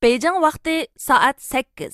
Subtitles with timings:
[0.00, 1.92] Beijing vaqti soat 8.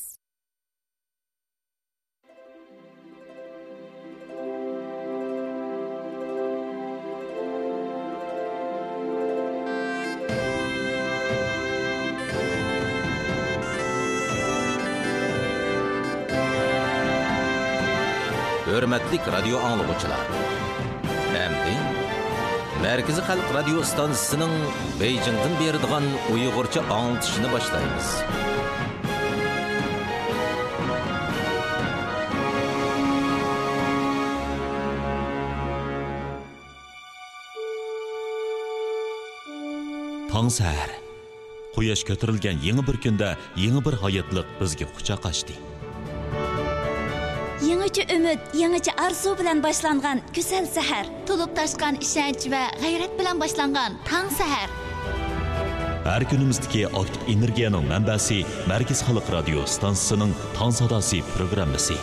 [18.66, 20.55] hurmatli radio anglovchilar Әмді
[22.82, 24.50] Merkezi Halk Radyo Stansısının
[25.00, 28.08] Beijing'den berdiğan ұйғырча anlatışını başlayınız.
[40.30, 40.90] Таң сәр.
[41.76, 45.56] Құяш көтірілген еңі бір күнді, еңі бір hayatlık бізге құчақ ашты.
[47.95, 51.05] Yangicha umid, yangicha arzu bilan boshlangan go'zal sahar.
[51.27, 54.69] To'lib toshgan ishonch va g'ayrat bilan boshlangan tong sahar.
[56.11, 61.95] Әр күніміздегі актив энергияның мәнбәсі Мәркіз Халық радио станциясының таң садасы программасы.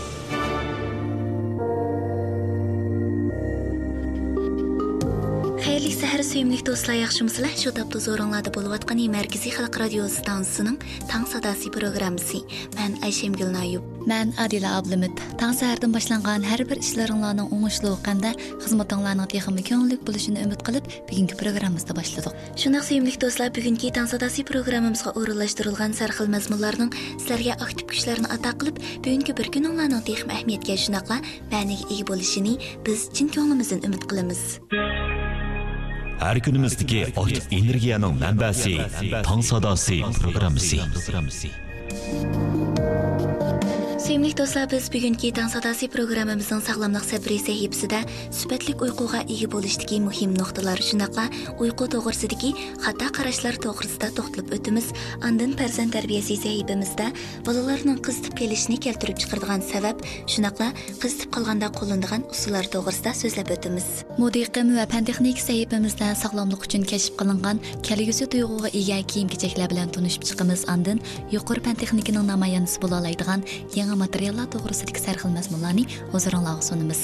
[5.66, 7.52] Xayrli sahar suyimli do'stlar, yaxshimisizlar?
[7.60, 10.80] Shu topda zo'ringlarda bo'layotgan Markaziy xalq radio stansiyasining
[11.12, 12.44] Tang sadasi programmasi.
[12.78, 13.91] Men Ayshamgul Nayub.
[14.03, 15.11] Ablimit.
[15.37, 21.35] Tang sahardan boshlangan har bir ishlaringlarning o'ngishli o'qanda xizmatinglarning texnik ko'ngillik bo'lishini umid qilib, bugungi
[21.41, 22.33] programmamizda boshladik.
[22.61, 28.77] Shunaq suyimli do'stlar, bugungi Tang sadasi programmamizga o'rinlashtirilgan sarxil mazmunlarning sizlarga aktiv kuchlarini ato qilib,
[29.05, 31.17] bugungi bir kuninglarning texnik ahamiyatga shunaqla
[31.53, 32.53] ma'niga ega bo'lishini
[32.85, 34.41] biz chin ko'nglimizdan umid qilamiz.
[36.23, 38.73] Әр күніміздегі актив энергияның мәнбәсі
[39.27, 40.79] таң садасы программасы.
[44.03, 48.01] Sevimli do'stlar, biz bugungi Tang sadasi programmamizning sog'lomlik sabri sahifasida
[48.35, 51.23] sifatli uyquga ega bo'lishdagi muhim nuqtalar shunaqla
[51.63, 52.49] uyqu to'g'risidagi
[52.83, 54.89] xato qarashlar to'g'risida to'xtalib o'tamiz.
[55.27, 57.05] Andin farzand tarbiyasi sahifamizda
[57.47, 60.67] bolalarning qizitib kelishini keltirib chiqaradigan sabab, shunaqla
[61.03, 63.87] qizitib qolganda qo'llanadigan usullar to'g'risida so'zlab o'tamiz.
[64.19, 70.27] Modiqim va fan texnik sahifamizda sog'lomlik uchun kashf qilingan kelgusi tuyg'uga ega kiyim-kechaklar bilan tunishib
[70.27, 70.67] chiqamiz.
[70.75, 70.99] Andin
[71.37, 73.47] yuqori fan texnikining namoyandasi bo'la oladigan
[73.79, 75.83] yangi materiallar to'g'risidagi sarxil mazmunlarni
[76.13, 77.01] huzuringlarga sunamiz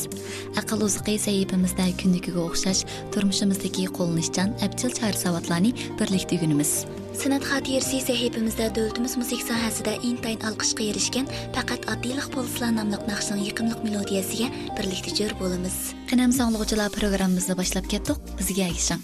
[0.61, 2.81] aql uzuqi sahifamizda kunnikiga o'xshash
[3.13, 6.73] turmushimizdagi qo'llanishchan abjil char savatlarni birlikda o'rganamiz
[7.19, 13.79] San'at xotirasi sahifamizda davlatimiz musiqa sohasida intayin olqishga erishgan faqat oddiylik bo'lsalar nomli naqshning yiqimliq
[13.87, 15.75] melodiyasiga birlikda jo'r bo'lamiz.
[16.11, 19.01] qinam sog'lig'uchilar programmamizni boshlab ketdik bizga agishing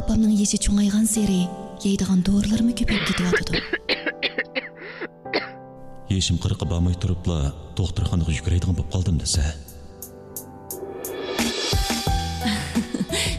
[0.00, 1.40] opamning yeshi cho'ngaygan seri
[1.86, 4.03] yeydigan dorilarimi ko'payib ketyotidi
[6.12, 9.54] Ешім қырқы бамай тұрыпла тоқтырханаға жүгірейдіған боп қалдым десе.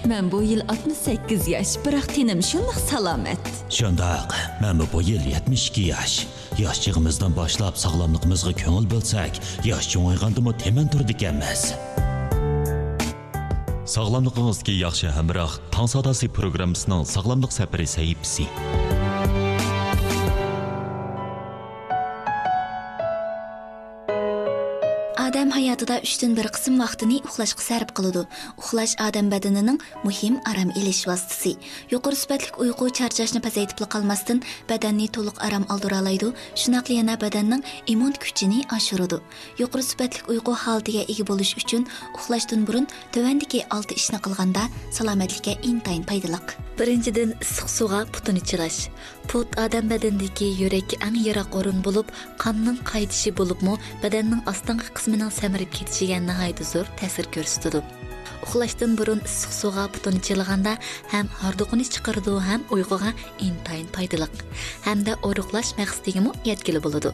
[0.05, 3.39] Мен bu yıl 68 yaş, bırak tenim şunlıq salamet.
[3.69, 6.27] Şundaq, mən bu yıl 72 yaş.
[6.57, 11.73] Yaşçığımızdan başlap sağlamlığımızға көңіл бөлсәк, яш çoğayğandımı temen turdu emas.
[13.85, 18.47] Sağlamlığınızga yaxshi hamroh Tong sadasi programmasining sog'lomlik safari sahifasi.
[25.35, 28.21] Адам hayotida 3 bir qism vaqtini uxlashga sarf qiladi.
[28.61, 31.51] Uxlash odam badanining muhim aram elish vositasi.
[31.93, 36.29] Yuqori sifatli uyqu charchashni pasaytib qolmasdan badanni to'liq aram oldira oladi.
[36.61, 37.61] Shunaqli yana badanning
[37.93, 39.17] immun kuchini oshiradi.
[39.61, 41.83] Yuqori sifatli uyqu holatiga ega bo'lish uchun
[42.17, 44.63] uxlashdan burun tövandagi 6 ishni qilganda
[44.97, 46.39] salomatlikka intayin foydali.
[46.79, 48.79] Birinchidan issiq suvga putini chilash.
[49.29, 52.07] Put odam badanidagi yurakka eng yiroq o'rin bo'lib,
[52.43, 57.81] qonning qaytishi bo'libmi, badanning ostingi qismining samirib ketishiga nihoyat zo'r ta'sir ko'rsatadi.
[58.45, 60.73] Uxlashdan burun issiq suvga putini chilganda
[61.13, 63.11] ham hordiqni chiqaradi, ham uyquga
[63.47, 64.27] intayin foydali.
[64.85, 67.09] Hamda o'ruqlash maqsadiga yetkili bo'ladi.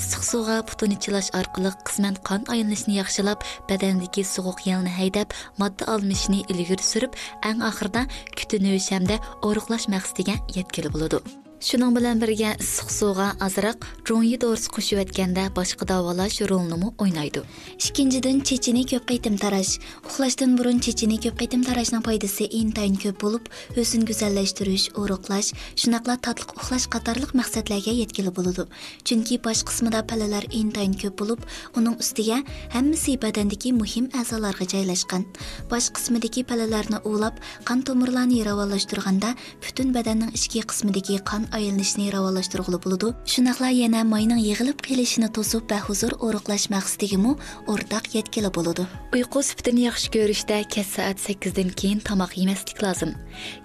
[0.00, 6.42] Issiq suvga putini chilash orqali qisman qon aylanishini yaxshilab, badandagi sovuq yelni haydab, modda almishini
[6.50, 7.12] ilgari surib,
[7.48, 8.04] eng oxirida
[8.38, 11.43] kutinish hamda o'ruqlash maqsadiga yetkili bo'ladi.
[11.64, 17.40] Shuning bilan birga issiq suvga azroq jonyi dorisi qo'shib o'tganda boshqa davolash rolini o'ynaydi.
[17.80, 19.70] Ikkinchidan chechini ko'p qaytim tarash.
[20.04, 23.48] Uxlashdan burun chechini ko'p qaytim tarashning foydasi intayin ko'p bo'lib,
[23.80, 25.48] o'zini go'zallashtirish, o'riqlash
[25.84, 28.68] shunaqla tatliq uxlash qatorliq maqsadlarga yetkili bo'ladi.
[29.06, 31.48] Chunki bosh qismida palalar intayin ko'p bo'lib,
[31.80, 32.42] uning ustiga
[32.76, 35.24] hammasi badandagi muhim a'zolarga joylashgan.
[35.72, 39.32] Bosh qismidagi palalarni uvlab qon tomirlarni ravonlashtirganda
[39.64, 46.12] butun badanning ichki qismidagi qon aylanishni ravolashtirg'ili bo'ladi shunaqla yana mayning yig'ilib qelishini to'sib bahuzur
[46.26, 47.32] o'riqlash maqsadigimi
[47.72, 48.84] o'rtaq yetkili bo'ladi
[49.16, 53.12] uyqu sifatini yaxshi ko'rishda kech soat sakkizdan keyin tomoq yemaslik lozim.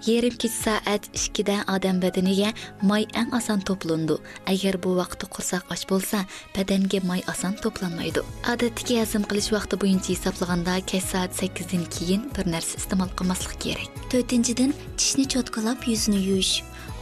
[0.06, 2.52] Yarim kech soat ikkida odam badaniga
[2.90, 4.16] may eng oson to'plandi
[4.52, 6.18] agar bu vaqtda qursoq och bo'lsa
[6.56, 8.20] badanga may oson to'planmaydi.
[8.52, 13.88] Odatdagi hazm qilish vaqti bo'yicha hisoblaganda kech soat sakkizdan keyin bir narsa iste'mol qilmaslik kerak.
[14.10, 16.54] To'rtinchidan tishni cho'tkalab yuzini yuvish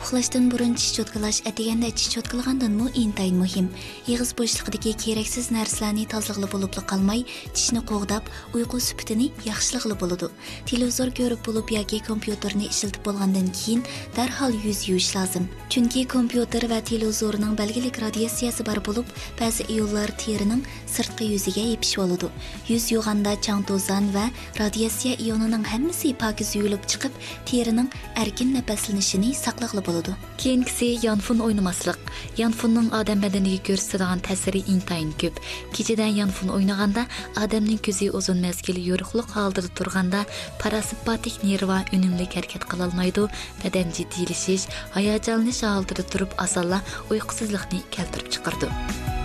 [0.02, 3.66] uxlashdan burun tish cho'tkalash atiganda tish cho'tkalagandanmi intayin muhim.
[4.06, 7.24] Yig'iz bo'shliqidagi keraksiz narsalarni tozaliqli bo'lib qolmay
[7.56, 8.24] tishni qo'g'dab
[8.56, 10.28] uyqu sufitini yaxshiliqli bo'ladi.
[10.70, 13.82] Televizor ko'rib bo'lib yoki kompyuterni ishlatib bo'lgandan keyin
[14.18, 15.44] darhol yuz yuvish lozim.
[15.72, 20.62] Chunki kompyuter va televizorning belgilik radiatsiyasi bor bo'lib ba'zi ionlar terining
[20.94, 22.30] sirtqi yuziga yepishib oladi.
[22.70, 24.26] Yuz yuvganda chang to'zon va
[24.62, 27.12] radiatsiya ionining hammasi pokiz yuvilib chiqib
[27.50, 27.88] terining
[28.22, 35.40] erkin nafaslanishini saqlag'li болады кейінгісі янфун ойнамасылық янфунның адам бәдініге көрсетіған тәсірі интайын көп
[35.75, 37.06] кешеден янфун ойнағанда
[37.43, 40.25] адамның көзі ұзын мәзгіл йорықлық алдыда тұрғанда
[40.62, 43.29] парасипатик нерва үнімді әрекет қыла алмайды
[43.64, 49.17] бәден жетиілішеш аяжалыныш алдыда тұрып асала ұйқысыздықты келтіріп шығарды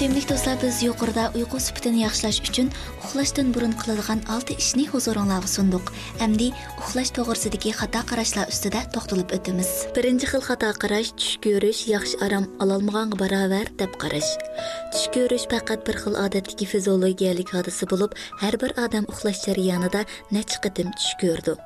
[0.00, 2.68] Sevimli do'stlar, biz yuqorida uyqu sifatini yaxshilash uchun
[3.04, 5.90] uxlashdan burun qiladigan 6 ishni huzuringizga sunduq.
[6.26, 6.46] Endi
[6.80, 9.68] uxlash to'g'risidagi xato qarashlar ustida to'xtalib o'tamiz.
[9.96, 14.30] birinchi xil xato qarash tush ko'rish yaxshi orom ololmaganga barobar deb qarash
[14.92, 20.02] tush ko'rish faqat bir xil odatdagi fiziologiyalik hodisa bo'lib har bir odam uxlash jarayonida
[20.36, 21.58] necha qatim tush ko'rdi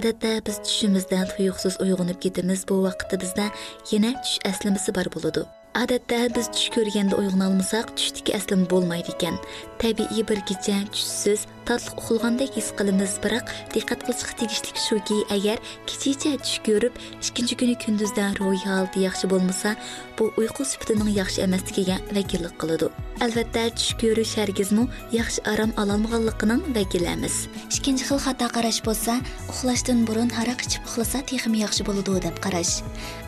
[0.00, 3.46] odatda biz tushimizdan tuyuqsiz uyg'onib ketamiz bu vaqtda bizda
[3.92, 5.46] yana tush aslimisi bor bo'ladi
[5.78, 9.36] odatda biz tush ko'rganda uyg'ona olmasak tushdagi aslim bo'lmaydi ekan.
[9.82, 15.58] Tabiiy bir kecha tushsiz tatliq uxlagandek his qilamiz biroq diqqat qilishga tegishli shuki agar
[15.90, 19.76] kechacha tush ko'rib ikkinchi kuni kunduzda ro'y holati yaxshi bo'lmasa
[20.18, 22.90] bu uyqu sifatining yaxshi emasligiga vakillik qiladi.
[23.24, 24.84] Albatta tush ko'rish hargizmi
[25.18, 27.36] yaxshi arom ololmaganligining vakili emas
[27.80, 29.12] Ikkinchi xil xato qarash bo'lsa,
[29.52, 32.72] uxlashdan burun aroq ichib uxlasa texmi yaxshi bo'ladi deb qarash.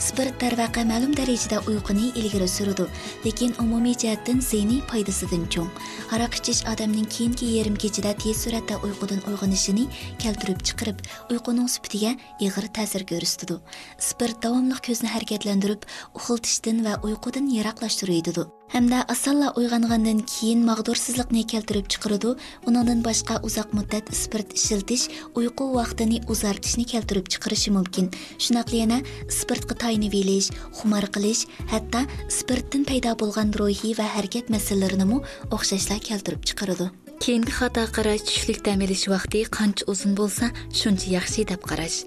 [0.06, 2.87] Spirt darvaqa ma'lum darajada uyquni ilgari suradi,
[3.25, 5.70] lekin umumiy jihatdan ziyniy foydasidan cho'ng.
[6.14, 9.84] aroq ichish odamning keyingi yarim kechada tez suratda uyqudan uyg'onishini
[10.23, 10.99] keltirib chiqarib,
[11.31, 13.61] uyquning sifatiga ig'ir ta'sir ko'rsatadi.
[13.99, 15.84] Spirt davomli ko'zni harakatlantirib,
[16.17, 18.49] uxiltishdan va uyqudan yiroqlashtiradi.
[18.73, 22.31] Hamda asalla uyg'ongandan keyin mag'dursizlikni keltirib chiqaradi
[22.69, 25.05] undan boshqa uzoq muddat spirt ishiltish
[25.41, 28.09] uyqu vaqtini uzartishni keltirib chiqarishi mumkin.
[28.45, 28.99] Shunaqli yana
[29.39, 30.49] spirtga tayinib elish
[30.79, 32.07] xumor qilish hatto
[32.39, 35.23] spirtdan paydo bo'lgan ruhiy va harakat masalalarini
[35.57, 36.91] o'xshashlar keltirib chiqaradi.
[37.23, 40.49] Keyingi xato qarash tushlik dam olish vaqti qancha uzun bo'lsa
[40.79, 41.99] shuncha yaxshi deb qarash.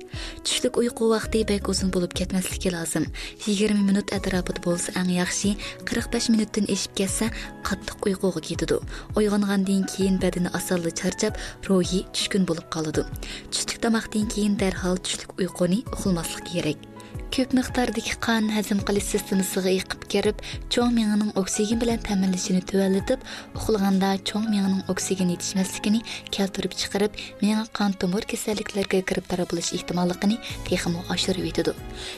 [0.45, 3.05] Tushlik uyqu vaqti bak uzun bo'lib ketmasligi lozim.
[3.45, 5.53] Yigirma minut atrofida bo'lsa eng yaxshi
[5.87, 7.29] qirq besh minutdan eshib ketsa
[7.67, 8.81] qattiq uyquga ketadi.
[9.15, 11.39] Uyg'ongandan keyin badani osonla charchab
[11.69, 13.07] ruhiy tushkun bo'lib qoladi.
[13.51, 16.94] Tushlik tomoqdan keyin darhol tushlik uyquni uxlamaslik kerak.
[17.35, 20.37] Ko'p miqdordagi qon hazm qilish sistemasiga yiqib kirib
[20.73, 23.25] cho'ng miyaning oksigen bilan ta'minlashini tuvallatib
[23.59, 25.99] uxlaganda cho'ng miyaning oksigen yetishmasligini
[26.37, 30.39] keltirib chiqarib miya qon tomir kasalliklarga giribdor bo'lish ehtimolligini
[30.69, 31.75] texmo oshirib yetadi.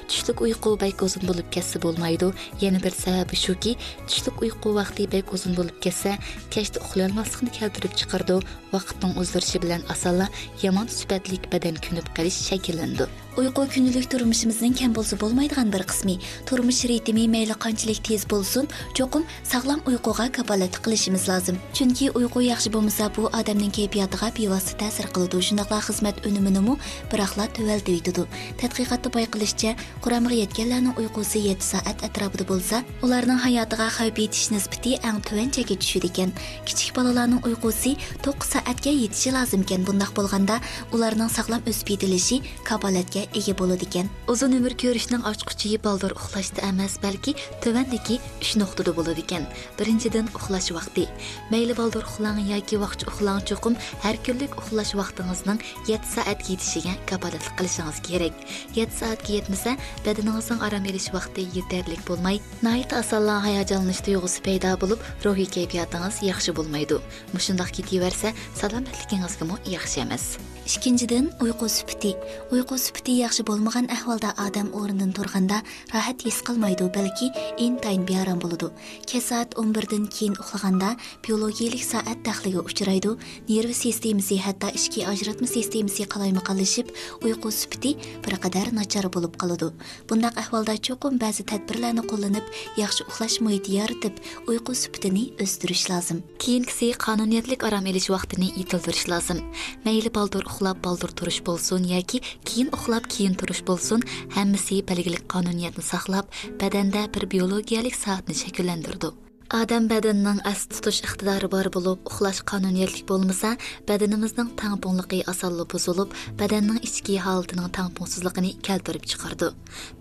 [0.10, 2.30] Tushlik uyqu bayk uzun bo'lib ketsa bo'lmaydi.
[2.66, 3.78] Yana bir sababi shuki
[4.08, 6.18] tushlik uyqu vaqti bayk uzun bo'lib ketsa
[6.54, 8.38] kechda uxlayolmaslikni keltirib chiqardi.
[8.75, 10.30] Vaqtning o'zdirishi bilan asonla
[10.66, 13.10] yomon sifatlik badan kunib qolish shakllandi.
[13.39, 16.15] Uyqu kunlik turmushimizning kam bo'lsa bo'lmaydigan bir qismi.
[16.50, 18.65] Turmush ritmi mayli qanchalik tez bo'lsin
[18.98, 25.08] cho'qim sog'lom uyquga kapolat qilishimiz lozim chunki uyqu yaxshi bo'lmasa bu odamning kayfiyatiga bevosita ta'sir
[25.13, 25.44] qiladi.
[25.48, 26.74] Shundoqla xizmat unumini
[27.12, 28.25] biroqla tuvaltiydi
[28.62, 29.72] tadqiqotda bayqilishicha
[30.03, 36.10] quramiga yetganlarning uyqusi 7 soat atrofida bo'lsa ularning hayotiga xavf yetish nisbati eng tuvanchaga tushadi
[36.12, 36.34] ekan.
[36.67, 40.60] Kichik bolalarning uyqusi 9 soatga yetishi lozim ekan bundoq bo'lganda
[40.96, 46.98] ularning sog'lom o'sib yetilishi kapolatga ega bo'ladi ekan uzun umr ko'rishning ochqichi baldir uxlashda emas
[47.03, 49.46] balki tuvandagi uch nuqtada bo'ladi ekan
[49.79, 51.05] birinchidan uxlash vaqti.
[51.51, 55.60] Mayli baldir uxlang yoki vaqt uxlang cho'qim har kunlik uxlash vaqtingizning
[55.91, 58.36] yetti soatga yetishiga kapolatlik qilishingiz kerak.
[58.79, 65.00] Yetti soatga yetmasa badaningizning arom olish vaqti yetarlik bo'lmay nait osonla hayajonlanish tuyg'usi paydo bo'lib
[65.25, 67.01] ruhiy kayfiyatingiz yaxshi bo'lmaydi.
[67.36, 70.57] Mushundoq ketaversa salomatligingizgami yaxshi emas.
[70.67, 72.12] Ikkinchidan uyqu sufiti
[72.51, 75.57] uyqu sufiti yaxshi bo'lmagan ahvolda odam o'rnidan turganda
[75.93, 77.27] rohat his qilmaydi balki
[77.65, 78.67] intayin bearam bo'ladi
[79.09, 80.89] kech soat o'n birdan keyin uxlaganda
[81.27, 83.12] biologiyalik soat daxliga uchraydi
[83.51, 86.91] nerv sistemasi hatto ichki ajratma sistemasi qalaymaqonlashib
[87.27, 87.91] uyqu sufiti
[88.25, 89.71] bir qadar nachar bo'lib qoladi
[90.09, 92.45] bundaq ahvolda cho'qim ba'zi tadbirlarni qo'llanib
[92.83, 94.15] yaxshi uxlash muhiti yaratib
[94.51, 99.39] uyqu sufatini o'stirish lozim keyingisi qonuniyatlik orom olish vaqtini yetildirish lozim
[99.88, 104.02] mayli baldur uxlab baldur turish bo'lsin yoki keyin uxlab keyin turish bo'lsin
[104.38, 106.26] hammasi belgilik qonuniyatni saqlab
[106.62, 109.26] badanda bir biologiyalik soatni shakllantirdi.
[109.54, 113.54] Odam badanining as tutish iqtidori bor bo'lib uxlash qonuniyatlik bo'lmasa
[113.88, 116.12] badanimizning tangpungligi osonli buzilib
[116.42, 119.48] badanning ichki holatining tangpungsizligini keltirib chiqardi.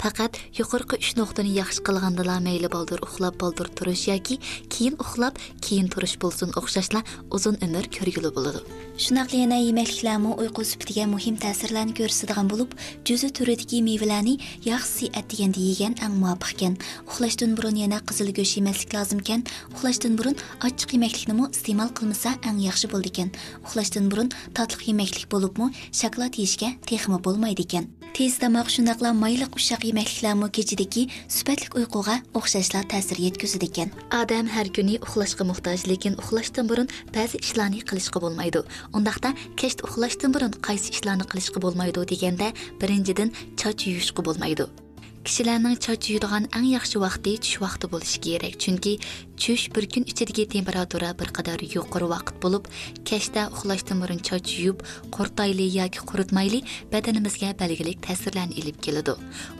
[0.02, 4.40] Faqat yuqorqi uch nuqtani yaxshi qilgandala mayli boldir uxlab boldir turish yoki
[4.72, 7.04] keyin uxlab keyin turish bo'lsin o'xshashla
[7.36, 8.60] uzun umr ko'rguli bo'ladi.
[9.04, 12.70] Shunaqli yana yemakliklarmi uyqu sufatiga muhim ta'sirlarni ko'rsatadigan bo'lib
[13.08, 14.34] juzi turidagi mevalarni
[14.70, 16.74] yaxshi siat deganda yegan ang muvofiq ekan
[17.10, 19.35] uxlashdan burun yana qizil go'sht yemaslik lozim ekan
[19.74, 23.28] uxlashdan burun ochiq yemakliknimi iste'mol qilmasa ang yaxshi bo'ldi ekan
[23.66, 25.66] uxlashdan burun totliq yemaklik bo'libmi
[26.00, 27.86] shokolad yeyishga texmi bo'lmaydi ekan.
[28.16, 31.02] Tez tomoq shundoqla mayliq ushoq yemakliklarmi kechidagi
[31.36, 33.92] sifatli uyquga o'xshashlar ta'sir yetkazadi ekan.
[34.20, 38.64] Odam har kuni uxlashga muhtoj lekin uxlashdan burun ba'zi ishlarni qilishga bo'lmaydi.
[38.96, 42.48] Undaqda kechda uxlashdan burun qaysi ishlarni qilishga bo'lmaydi deganda
[42.80, 44.70] birinchidan choch yuvishga bo'lmaydi.
[45.26, 48.92] Kishilarning choch yuydigan eng yaxshi vaqti tush vaqti bo'lishi kerak chunki
[49.36, 52.64] tush bir күн ichidagi temperatura bir qadar yuqori vaqt bo'lib
[53.08, 54.80] kechda uxlashdan burun choch yuvib
[55.16, 56.60] qurtayli yoki quritmayli
[56.92, 59.14] badanimizga belgilik ta'sirlarni ilib keladi.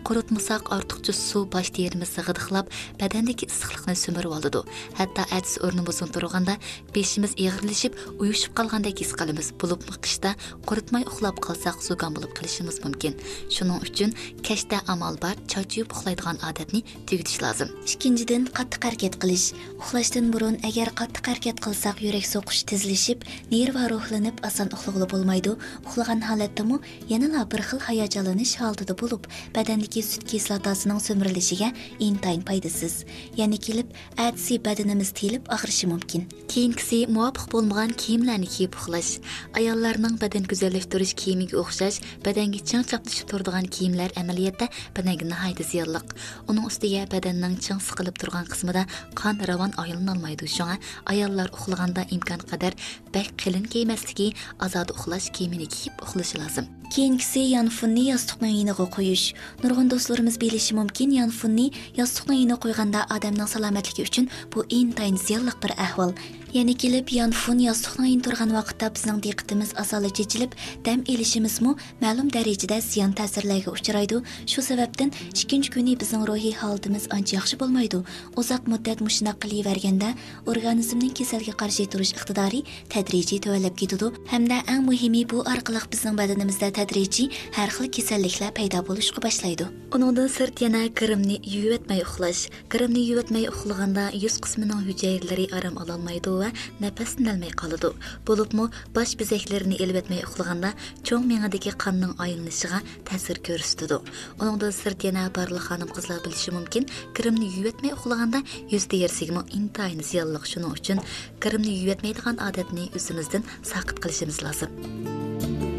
[0.07, 4.61] Quritmasak ortiqcha suv bosh terimizni g'idiqlab badandagi issiqlikni sumirib oladi.
[4.99, 6.55] Hatto ats o'rnimizdan turganda
[6.97, 7.93] beshimiz eg'irlashib
[8.23, 9.53] uyushib qolgandek his qilamiz.
[9.61, 10.35] Bo'lib qishda
[10.69, 13.13] quritmay uxlab qolsak zugan bo'lib qilishimiz mumkin.
[13.55, 14.11] Shuning uchun
[14.47, 17.69] kechda amal bor choch yuvib uxlaydigan odatni tugutish lozim.
[17.93, 19.49] Ikkinchidan qattiq harakat qilish.
[19.81, 25.53] Uxlashdan burun agar qattiq harakat qilsak yurak so'qish tezlashib nerva ruhlanib oson uxlag'ili bo'lmaydi.
[25.87, 26.77] Uxlagan holatdami
[27.13, 31.69] yanala bir xil hayajonlanish holatida bo'lib badandagi sut kislotasining so'mirilishiga
[32.09, 32.95] intayin foydasiz
[33.41, 33.89] ya'ni kelib
[34.27, 36.23] atsi badanimiz tiyilib og'rishi mumkin.
[36.53, 39.13] Keyingisi muvofiq bo'lmagan kiyimlarni kiyib uxlash.
[39.59, 46.07] Ayollarning badan go'zallashtirish kiyimiga o'xshash badanga chang chaplashib turadigan kiyimlar amaliyotda badanga nihoyatda ziyonliq
[46.51, 48.83] uning ustiga badanning chang siqilib turgan qismida
[49.21, 50.77] qon ravon aylanolmaydi shunga
[51.13, 52.77] ayollar uxlaganda imkon qadar
[53.15, 54.29] bak qilin kiymasligi
[54.67, 56.76] ozoda uxlash kiyimini kiyib uxlashi lozim.
[56.95, 59.27] Keyingisi yanfunni yostiqning yiniga qo'yish.
[59.63, 61.67] Nurg'un do'stlarimiz bilishi mumkin yanfunni
[62.01, 66.13] yostiqning yiniga qo'yganda odamning salomatligi uchun bu intayin ziyonliq bir ahvol.
[66.57, 70.53] Yana kelib yanfun yostiqning yin turgan vaqtda bizning diqqatimiz asoli chechilib
[70.87, 71.73] dam elishimizmi
[72.05, 74.21] ma'lum darajada ziyon ta'sirlarga uchraydi.
[74.53, 78.01] Shu sababdan ikkinchi kuni bizning ruhiy holatimiz ancha yaxshi bo'lmaydi.
[78.41, 80.09] Uzoq muddat mushunaqa qilaverganda
[80.53, 82.61] organizmning kasalga qarshi turish iqtidori
[82.95, 84.09] tadrijiy tuvalab ketadi.
[84.33, 89.67] Hamda eng muhimi bu orqali bizning badanimizda tadrijiy har xil kasalliklar paydo bo'lishga boshlaydi.
[89.97, 92.43] Uningdan sirt yana kirimni yuvatmay uxlash
[92.73, 96.49] kirimni yuvatmay uxlaganda yuz qismining hujayralari aram ololmaydi va
[96.85, 97.91] nafas tinolmay qoladi.
[98.29, 98.67] Bo'libmi
[98.97, 100.71] bosh bezaklarini elib uxlaganda
[101.07, 102.79] cho'ng miyadagi qonning aylanishiga
[103.09, 103.99] ta'sir ko'rsatadi.
[104.41, 106.85] Uningdan sirt yana barli xonim qizlar bilishi mumkin.
[107.17, 108.43] Kirimni yuvatmay uxlaganda
[108.73, 110.99] yuz terisiga intayin ziyonliq shuning uchun
[111.43, 113.43] kirimni yuvatmaydigan odatni o'zimizdan
[113.73, 115.76] saqit qilishimiz lozim.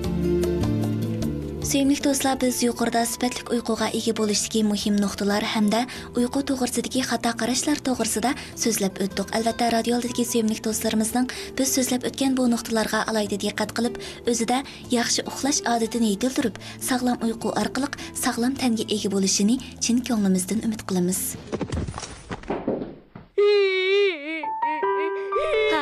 [1.68, 5.82] Sevimli do'stlar, biz yuqorida sifatli uyquga ega bo'lishdagi muhim nuqtalar hamda
[6.20, 8.32] uyqu to'g'risidagi xato qarashlar to'g'risida
[8.62, 9.34] so'zlab o'tdik.
[9.38, 14.00] Albatta, radiodagi sevimli do'stlarimizning biz so'zlab o'tgan bu nuqtalarga alohida diqqat qilib,
[14.32, 14.62] o'zida
[14.96, 16.56] yaxshi uxlash odatini yetiltirib,
[16.90, 17.92] sog'lom uyqu orqali
[18.24, 21.20] sog'lom tanga ega bo'lishini chin ko'nglimizdan umid qilamiz.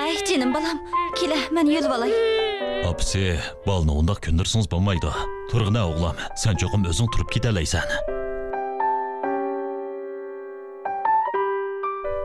[0.01, 0.81] Ay, canım balam.
[1.19, 2.54] Kele, men yulib olay.
[2.95, 3.35] Apsi,
[3.67, 5.11] balni undaq тургуна bo'lmaydi.
[5.51, 7.83] Turg'ina o'g'lim, sen туруп o'zing turib ketalaysan.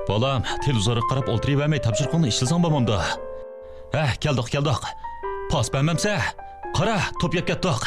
[0.06, 1.26] Bolam, televizorga qarab
[1.58, 3.02] бермей topshiriqni ishlasang bo'lmamda.
[3.94, 4.86] Ha, keldik, keldik.
[5.50, 6.14] пас бермемсе
[6.76, 7.82] qara, to'p жеп кеттик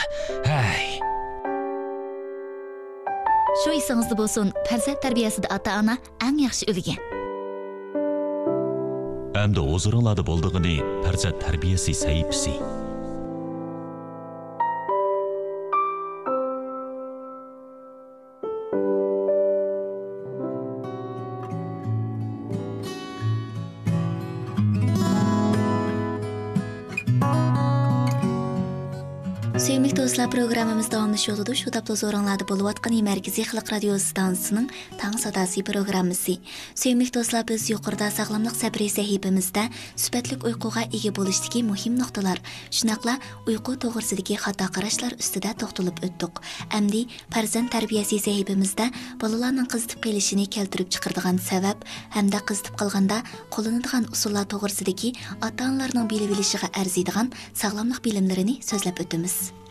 [0.46, 1.00] Hay.
[3.62, 5.96] shu esingizda bo'lsin farzand tarbiyasida ota ona
[6.28, 7.13] eng yaxshi ulgan
[9.38, 12.54] әмді озырылады болдығыны пәрзат тәрбиесі сәйіпсі
[30.24, 36.38] Сүймік достlar программамыз davomlashyotidu shu tapda zo'ringlarda bo'layotgan markaziy xalq radio stansiyasining tang sadosi programmasi.
[36.80, 39.68] Suyimlik do'stlar biz yuqorida sog'lomlik sabri sahifamizda
[40.04, 42.40] sifatli uyquga ega bo'lishdagi muhim nuqtalar
[42.72, 43.18] shunaqla
[43.52, 46.40] uyqu to'g'risidagi xato qarashlar ustida to'xtalib o'tdik.
[46.78, 47.02] Amdi
[47.34, 48.86] farzand tarbiyasi sahifamizda
[49.20, 51.84] bolalarning qizitib qilishini keltirib chiqaradigan sabab
[52.16, 53.18] hamda qizitib qolganda
[53.58, 55.10] qo'llanadigan usullar to'g'risidagi
[55.48, 57.28] ota onalarning bilib olishiga arziydigan
[57.64, 59.63] sog'lomlik bilimlarini so'zlab o'tamiz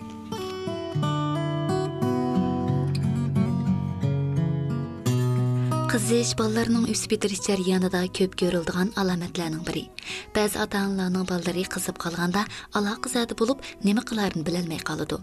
[5.93, 9.83] qizish bolalarning o'sib yetirish jarayonida ko'p ko'riladigan alomatlarning biri.
[10.37, 12.45] Ba'zi ota onalarning bolalari qizib qolganda
[12.79, 15.19] aloqa zadi bo'lib nima qilarini bilolmay qoladi.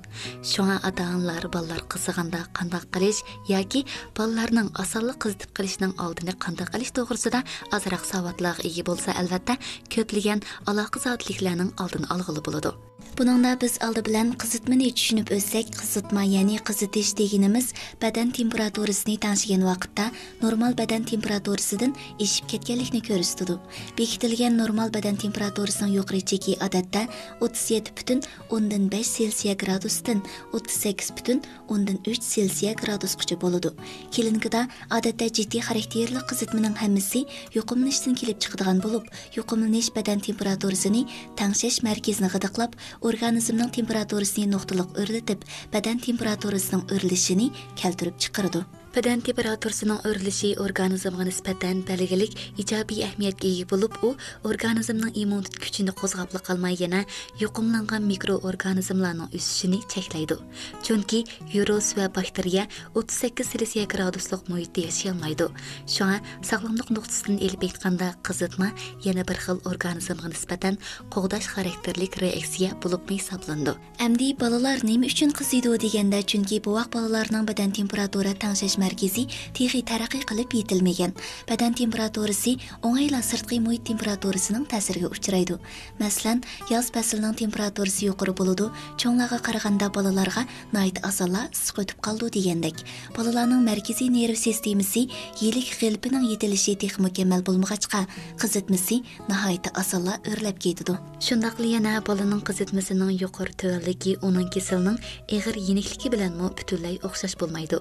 [0.52, 3.24] Shunga ota onalar bolalar qizig'anda qandoq qilish
[3.54, 3.82] yoki
[4.20, 7.42] bolalarning osonlik qizitib qilishining oldini qandoq qilish to'g'risida
[7.80, 9.58] ozroq savodlarga ega bo'lsa albatta
[9.96, 12.76] ko'plagan aloqa zotliklarning oldini olg'ili bo'ladi.
[13.20, 17.68] Buningda biz oldi bilan qizitmani tushunib o'tsak, qizitma ya'ni qizitish deganimiz
[18.04, 20.06] badan temperaturasini tanishgan vaqtda
[20.44, 23.56] normal badan temperaturasidan eshib ketganlikni ko'rsatadi.
[23.98, 27.02] Bekitilgan normal badan temperaturasining yuqori cheki odatda
[27.42, 30.24] 37,5 Selsiya gradusdan
[30.54, 33.70] 38,3 Selsiya gradusgacha bo'ladi.
[34.12, 37.26] Kilinikada odatda jiddiy xarakterli qizitmaning hammasi
[37.58, 39.06] yuqumlanishdan kelib chiqadigan bo'lib,
[39.38, 41.06] yuqumlanish badan temperaturasini
[41.40, 45.40] tangshash markazini g'idiqlab, organizmning temperaturasini nuqtaliq o'rlatib,
[45.74, 47.48] badan temperaturasining o'rlishini
[47.82, 48.79] keltirib chiqaradi.
[49.00, 54.10] Badan temperaturasining o'rilishi organizmga nisbatan belgilik ijobiy ahamiyatga ega bo'lib u
[54.50, 57.00] organizmning immunitet kuchini qo'zg'abli qolmay yana
[57.42, 60.36] yuqumlangan mikroorganizmlarning o'sishini cheklaydi.
[60.84, 61.20] Chunki
[61.54, 62.66] virus va bakteriya
[63.04, 65.48] 38 selsiya graduslik muhitda yashayolmaydi
[65.96, 66.18] shunga
[66.50, 68.70] sog'lomlik nuqtasidan elib aytganda qizitma
[69.08, 70.76] yana bir xil organizmga nisbatan
[71.16, 73.78] qo'g'dash xarakterlik reaksiya bo'lib hisoblandi.
[74.10, 79.84] Amdi bolalar nima uchun qiziydi deganda chunki bu vaqt bolalarning badan temperatura tangshash markazi texi
[79.92, 81.14] taraqqiy qilib yetilmagan.
[81.50, 85.56] Badan temperaturasi o'ng'ayla sirtqi muhit temperaturasining ta'siriga uchraydi.
[86.02, 86.42] Masalan
[86.74, 88.66] yoz faslining temperaturasi yuqori bo'ladi
[89.02, 90.44] cho'nglarga qaraganda bolalarga
[90.74, 92.84] nayt asonla issiq o'tib qoldi degandek
[93.18, 95.06] bolalarning markaziy nerv sistemasi
[95.42, 98.02] yilik g'ilpining yetilishi tex mukammal bo'lmag'achqa
[98.42, 104.98] qizitmasi nihoyatda asonla o'rlab ketadi shundoqli yana bolaning qizitmasining yuqori tuvanligi uning kasalning
[105.38, 107.80] ig'ir yenikligi bilanmi butunlay o'xshash bo'lmaydi.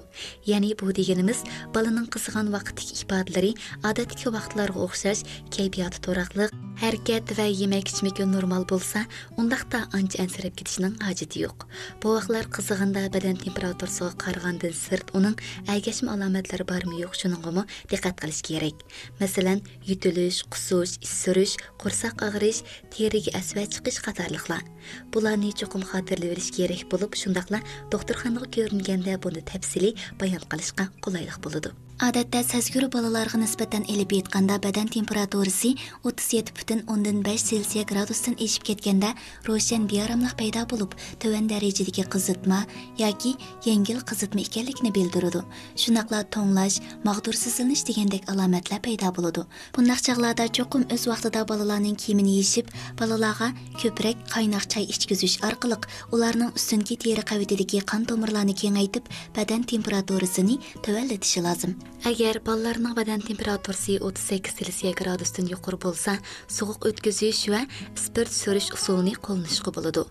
[0.51, 1.43] Ya'ni bu дегеніміз дегенimiz
[1.75, 5.25] баланың қызыған вакыттагы ифадалары адаттагы вакытларга окшош
[5.55, 9.01] кайфияты туракылык Hərəkət və yemək-içmək normal bolsa,
[9.35, 11.65] undaqda ancha әнсіреп кетишнең хаҗаты юк.
[11.99, 15.35] Бу вакытлар кызыгында бәдән температурасына карагандан сырт уның
[15.73, 18.85] әгәшмә аламәтләре бармы юк шуныңгымы qilish kerak кирәк.
[19.19, 19.59] Мәсәлән,
[19.91, 22.63] ютүлеш, кусуш, qursaq курсак агырыш,
[22.95, 24.63] теригә әсвә чыгыш катарлыклар.
[25.11, 27.59] Буларны чукым хатırlап бериш кирәк булып, шундакла
[27.91, 31.88] докторханага көрінгенде буны тәфсилий баян кылышка колайлык.
[32.07, 35.73] Odatda sazguri bolalarga nisbatan elib aytganda badan temperaturasi
[36.07, 39.09] 37,5 selsiya gradusdan eshib ketganda
[39.47, 42.59] ro'shan bearamlik paydo bo'lib tuvan darajadagi qizitma
[43.01, 43.33] yoki
[43.67, 45.41] yengil qizitma ekanligini bildiradi.
[45.83, 49.43] Shunaqla to'nglash mag'dursizlanish degandek alomatlar paydo bo'ladi.
[49.75, 53.51] Bundaq chog'larda cho'qim o'z vaqtida bolalarning kiyimini yechib bolalarga
[53.83, 55.81] ko'proq qaynoq choy ichkizish orqali
[56.15, 61.88] ularning ustunki teri qavatidagi qon tomirlarini kengaytib badan temperaturasini tuvanlatishi lozim.
[62.09, 66.15] Agar bolalarning badan temperaturasi 38 selsiya gradusdan yuqori bo'lsa
[66.57, 67.61] sovuq o'tkazish va
[68.03, 70.03] spirt surish usulini qo'llanishga bo'ladi.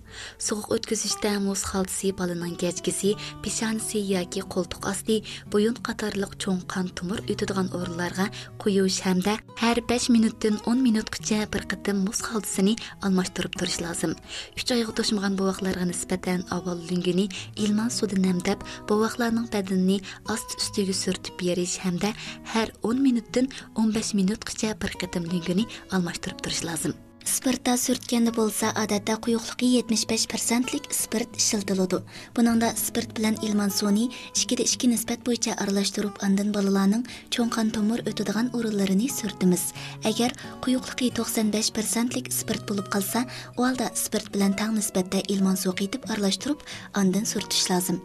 [0.46, 3.10] Sovuq o'tkazishda muz xaltisi bolaning gajgisi
[3.44, 5.16] peshanasi yoki qo'ltiq osti
[5.52, 8.26] bo'yin qatorliq cho'ng qon tumur o'tadigan o'rinlarga
[8.62, 14.12] quyish hamda har 5 minutdan 10 minutgacha bir qatim muz xaltisini almashtirib turish lozim.
[14.60, 17.26] 3 oyga to'shmagan bovoqlarga nisbatan avval lungini
[17.64, 19.98] ilman suvda namdab bovoqlarning badanini
[20.34, 22.12] ost ustiga surtib berish hamda
[22.52, 27.08] har 10 minutdan 15 minutgacha bir qatim lungini almashtirib turish lozim.
[27.24, 31.98] Spirtda surtganda bo'lsa odatda quyuqligi 75 persentlik spirt ishlatiladi
[32.37, 34.04] buningda spirt bilan ilman suvni
[34.37, 37.04] ikkida ikki nisbat bo'yicha aralashtirib andin bolalarning
[37.35, 39.64] cho'ng qon tomir o'tadigan o'rinlarini surtimiz
[40.11, 43.24] agar quyuqligi 95 persentlik spirt bo'lib qolsa
[43.57, 46.64] u holda spirt bilan tang nisbatda ilman suv qetib aralashtirib
[47.02, 48.00] andin surtish lozim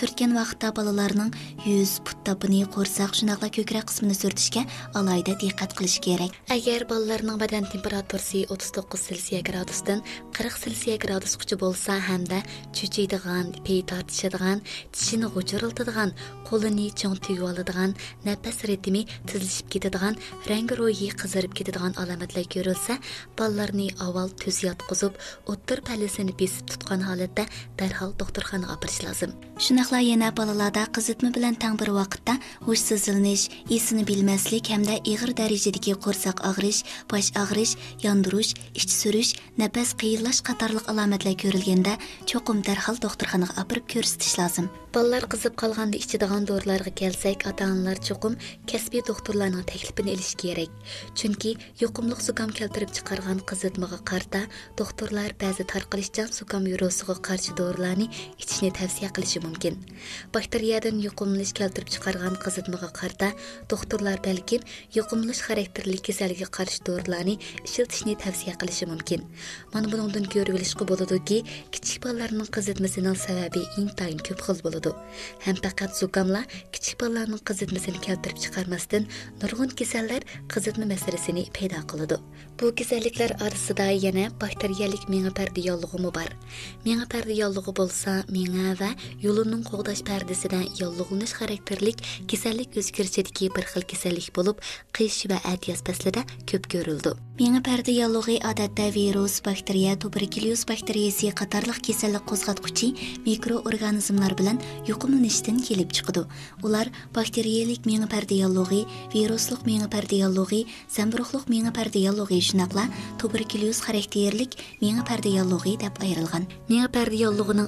[0.00, 1.32] surtgan vaqtda bolalarning
[1.66, 4.62] yuz put topini qo'rsaq shunaqa ko'krak qismini surtishga
[4.98, 10.02] alohida diqqat qilish kerak agar bolalarning badan temperaturasi 39 selsiya gradusdan
[10.38, 12.38] 40 selsiya gradusgacha bo'lsa hamda
[12.76, 14.62] cho'chiydigan pey tortishadigan
[14.94, 16.10] tishini g'uchiriltadigan
[16.48, 17.94] qo'lini cho'ng tugib oladigan
[18.28, 20.14] nafas ritmi tezlashib ketadigan
[20.50, 22.98] rangi ro'yi qizarib ketadigan alomatlar ko'rilsa
[23.38, 25.12] bolalarni avval tuz yotqizib
[25.52, 27.44] o'ttir pallasini besib tutgan holatda
[27.80, 29.30] darhol doktorxonaga opirish lozim.
[29.64, 32.34] Shunaqla yana bolalarda qizitma bilan tang bir vaqtda
[32.66, 33.44] hushsizlanish
[33.76, 39.30] esini bilmaslik hamda ig'ir darajadagi qo'rsoq og'rish bosh og'rish yondirish түшүш ич сүрүш
[39.60, 41.96] нәпәс қатарлық катарлык көрілгенде көрүлгөндө
[42.30, 48.32] чокум дархал доктурханага апарып көрсөтүш лазым bolalar qizib qolganda ichadigan dorilarga kelsak ota onalar cho'qim
[48.70, 50.70] kasbiy doktorlarning taklifini olish kerak.
[51.18, 51.50] Chunki
[51.82, 54.40] yuqumliq zukam keltirib chiqargan qizitmaga qarta
[54.80, 58.06] doktorlar ba'zi tarqalishchan zukam virusiga qarshi dorilarni
[58.42, 59.78] ichishni tavsiya qilishi mumkin.
[60.36, 63.28] Bakteriyadan yuqumlish keltirib chiqargan qizitmaga qarta
[63.74, 64.66] doktorlar balkim
[64.98, 67.36] yuqumlish xarakterli kasallikka qarshi dorilarni
[67.68, 69.20] ishlatishni tavsiya qilishi mumkin.
[69.74, 71.38] Mana bundan ko'rib olishga bo'ladiki
[71.74, 74.87] kichik bolalarning qizitmasining sababi intayin ko'p xil bo'ladi.
[74.88, 79.06] Bo'ladi ham faqat zukamlar kichik bolalarning qizitmasini keltirib chiqarmasdan
[79.42, 80.22] nurg'un kasallar
[80.52, 82.16] qizitma masalasini paydo qiladi.
[82.60, 86.30] Bu kasalliklar orasida yana bakteriyalik miya parda yollig'imi bor?
[86.84, 88.90] Miya parda yollig'i bo'lsa miya va
[89.26, 94.56] yo'lining qo'g'dash pardasida yollig'lanish xarakterlik kasallik o'zgarishidagi bir xil kasallik bo'lib
[94.96, 97.14] qish va atiyaz faslida ko'p ko'rildi.
[97.38, 102.88] Miya parda yollig'i odatda virus bakteriya tuberkulyoz bakteriyasi qatorliq kasallik qo'zg'atquchi
[103.28, 104.58] mikroorganizmlar bilan
[104.90, 106.22] yuqumlanishdan kelib chiqadi
[106.62, 108.34] ular bakteriyalik miya parda
[109.14, 111.98] viruslik miya menga parda yollig'i zamburug'liq menga parda
[112.48, 112.84] shunaqla
[113.20, 114.52] tuberkulyoz xarakterlik
[114.82, 115.30] miya parda
[115.82, 116.44] deb ayrilgan.
[116.68, 117.16] Miya parda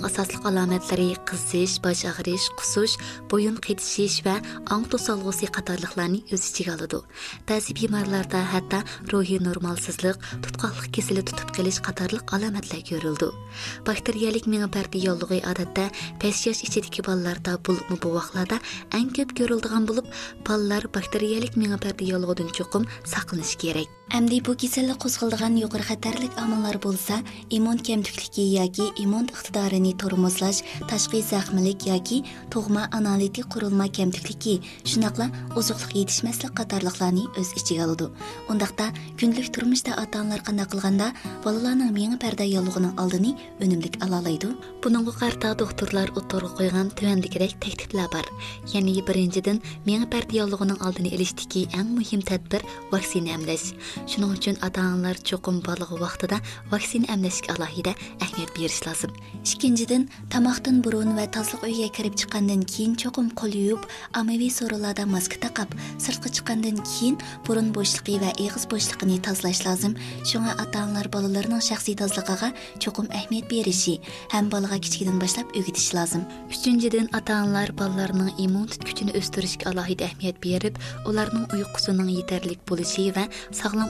[0.09, 2.95] asosliq alomatlari qizish bosh og'rish qusish
[3.31, 4.37] bo'yin qetishish va
[4.75, 6.99] ong to'solg'usi qatorliqlarni o'z ichiga oladi.
[7.49, 8.79] Ba'zi bemorlarda hatto
[9.13, 13.29] ruhiy normalsizlik tutqoqlik kesili tutib qelish qatorliq alomatlar ko'rildi.
[13.87, 14.99] Bakteriyalik miya parda
[15.53, 15.85] odatda
[16.21, 18.57] besh yosh ichidagi bolalarda bo'libmi bu vaqtlarda
[18.99, 20.07] eng ko'p ko'rildigan bo'lib
[20.49, 24.00] ballar bakteriyalik menga parda yollig'idan cho'qim saqlanish kerak.
[24.11, 27.21] Әмді bu кеселі қозғылдыған yuqori xatarlik omillar bo'lsa,
[27.55, 32.19] иммун kamtukligi yoki иммун iqtidorini tormozlash, tashqi zaxmlik yoki
[32.51, 38.09] tug'ma analitik qurilma kamtukligi, shunaqla ұзықлық yetishmaslik қатарлықланы o'z ichiga oladi.
[38.51, 38.89] Ондақта
[39.23, 41.13] күнділік turmushda ota-onalar qanday qilganda
[41.47, 42.19] bolalarning пәрді
[42.51, 43.37] parda алдыны oldini
[44.03, 44.57] алалайды.
[44.83, 47.55] Бұныңғы қарта докторлар ұттырғы doktorlar o'tirg'a qo'ygan бар.
[47.63, 48.27] takliflar bor.
[48.75, 52.63] Ya'ni birinchidan mengi алдыны yollig'ining oldini мұхим eng muhim tadbir
[54.07, 56.39] Şunun üçün ata-analar çoxum balığı vaxtıda
[56.73, 57.93] vaksina əmləşikə alohida
[58.25, 59.13] əhmiyyət beriş lazım.
[59.45, 63.83] İkincidən, tamaqdan burun və tazlıq uyğa kirib çıxandan keyin çoxum qol yuyub,
[64.15, 69.95] ammaviy sorularda maska taqab, sirtqa çıxandan keyin burun bo'shliqi və ağız bo'shliqini tozalash lazım.
[70.25, 73.97] Şuna ata-analar balalarının şəxsi tozluğuna çoxum əhmiyyət berişi
[74.35, 76.25] həm balağa kiçikdən başlab öyrətiş lazım.
[76.51, 83.90] Üçüncüdən, ata-analar balalarının immun kütünü östürüşkə alohida əhmiyyət berib, onların uyqusunun yetərlik bo'lishi və sağlam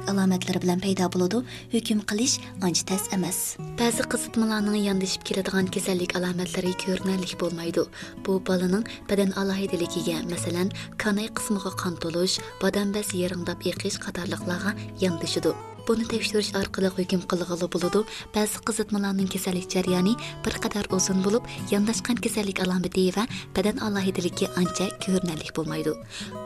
[0.00, 1.38] kasallik alomatlari bilan paydo bo'ladi
[1.72, 3.56] hukm qilish ancha tas emas.
[3.78, 7.84] Ba'zi qizitmalarning yondashib keladigan kasallik alomatlari ko'rinarli bo'lmaydi.
[8.24, 14.72] Bu bolaning badan alohidaligiga masalan kanay qismiga qon to'lish badambas yeringdab eqish qatorliqlarga
[15.04, 15.52] yondashidi
[15.90, 18.00] buni tekshirish orqali hukm qilg'ili bo'ladi.
[18.34, 20.12] Ba'zi qizitmalarning kasallik jarayoni
[20.44, 23.24] bir qadar uzun bo'lib yondashgan kasallik alomati va
[23.56, 25.96] badan alohidaligi ancha ko'rinarli bo'lmaydi.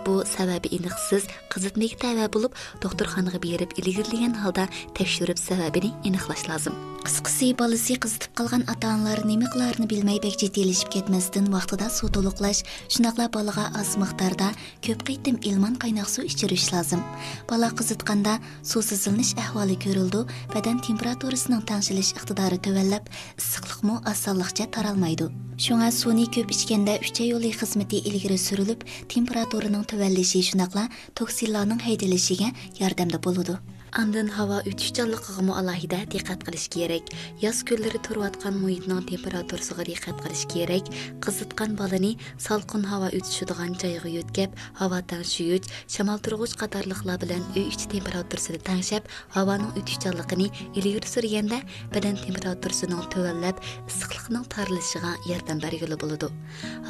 [0.07, 4.65] Bu sababi aniqsiz qizitmaga tava bo'lib doktorxonaga berib ilgirlagan holda
[4.99, 6.75] tekshirib sababini aniqlash lozim.
[7.05, 12.63] Qisqasi bolasi qizitib qolgan ota onalar nima qilarini bilmay bek jiddiylashib ketmasdan vaqtida suv to'liqlash
[12.95, 14.49] shunaqla bolaga oz miqdorda
[14.87, 17.03] ko'p qaytim ilmon qaynoq suv ichirish lozim.
[17.51, 18.39] Bola qizitganda
[19.43, 20.21] ahvoli ko'rildi
[20.55, 24.01] badan temperaturasining tanshilish iqtidori tuvallab تۆۋەنلەپ ئىسسىقلىقمۇ
[24.79, 25.29] taralmaydi
[25.67, 30.89] shunga suvni ko'p ichganda ئىچكەندە ئۈچەي يولى خىزمىتى ئىلگىرى سۈرۈلۈپ تېمپېراتۇرىنىڭ تۆۋەنلىشى شۇنداقلا
[31.21, 33.25] توكسىنلارنىڭ ھەيدىلىشىگە ياردەمدە
[33.95, 37.11] Андан havo o'tishchanligiga alohida diqqat qilish kerak.
[37.39, 40.89] Yoz kunlari turayotgan muhitning temperaturasiga diqqat qilish kerak.
[41.25, 42.11] Qizitgan bolani
[42.47, 49.07] salqin havo o'tishadigan joyga yo'tkab, havo tangshigich, shamol turg'ich qatorliqlar bilan uy ichi temperaturasini tangshab,
[49.37, 51.59] havoning o'tishchanligini ilgari surganda
[51.95, 56.33] badan temperaturasining tuvanlab, issiqlikning tarilishiga yordam berguli bo'ladi.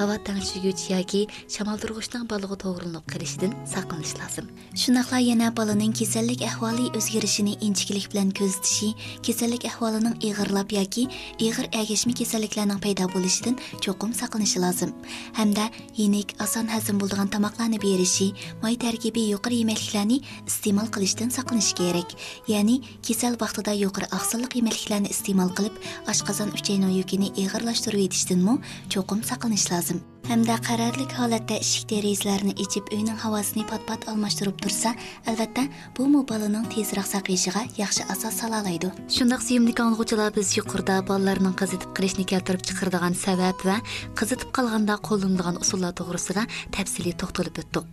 [0.00, 4.48] Havo tangshigich yoki shamol turg'ichning baliga to'g'rilanib qolishidan saqlanish lozim.
[4.82, 8.88] Shunaqla yana bolaning kasallik ahvoli o'zgarishini inchiklik bilan kuzatishi,
[9.26, 11.04] kasallik ahvolining ig'irlab yoki
[11.46, 14.94] ig'ir agashma kasalliklarning paydo bo'lishidan cho'qim saqlanishi lozim.
[15.38, 15.68] Hamda
[16.00, 18.30] yenik, oson hazm bo'ladigan tomoqlarni berishi,
[18.62, 20.18] moy tarkibi yuqori yemakliklarni
[20.50, 22.16] iste'mol qilishdan saqlanish kerak.
[22.52, 25.76] Ya'ni kasal vaqtida yuqori oqsilliq yemakliklarni iste'mol qilib,
[26.12, 28.58] oshqozon uchayno yukini ig'irlashtirib etishdanmi
[28.96, 30.04] cho'qim saqlanish lozim.
[30.28, 34.94] hamda qarorlik holatda eshik derazalarini ichib uyning havosini pat-pat almashtirib tursa
[35.30, 35.64] albatta
[35.98, 41.90] bu bolaning tezroq saqayishiga yaxshi asos sola oladi shundoq suyimli ang'uvchilar biz yuqorida bolalarning qizitib
[41.96, 43.76] qilishni keltirib chiqaradigan sabab va
[44.20, 46.42] qizitib qolganda qo'llanilgan usullar to'g'risida
[46.76, 47.86] tafsiliy to'xtalib o'tdik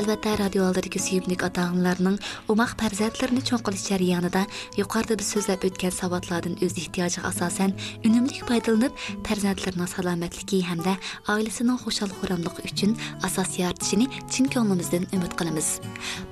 [0.00, 2.16] albatta radio oldidagi suyimli ota onalarning
[2.54, 4.42] umoq farzandlarini cho'ng qilish jarayonida
[4.80, 7.76] yuqorida biz so'zlab o'tgan savodlardan o'z ehtiyojiga asosan
[8.08, 8.92] unumli foydalanib
[9.28, 10.96] farzandlarning salomatligi hamda
[11.34, 12.96] oilasining xushal xuramligi uchun
[13.28, 15.68] asos yaratishini chin ko'nglimizdan umid qilamiz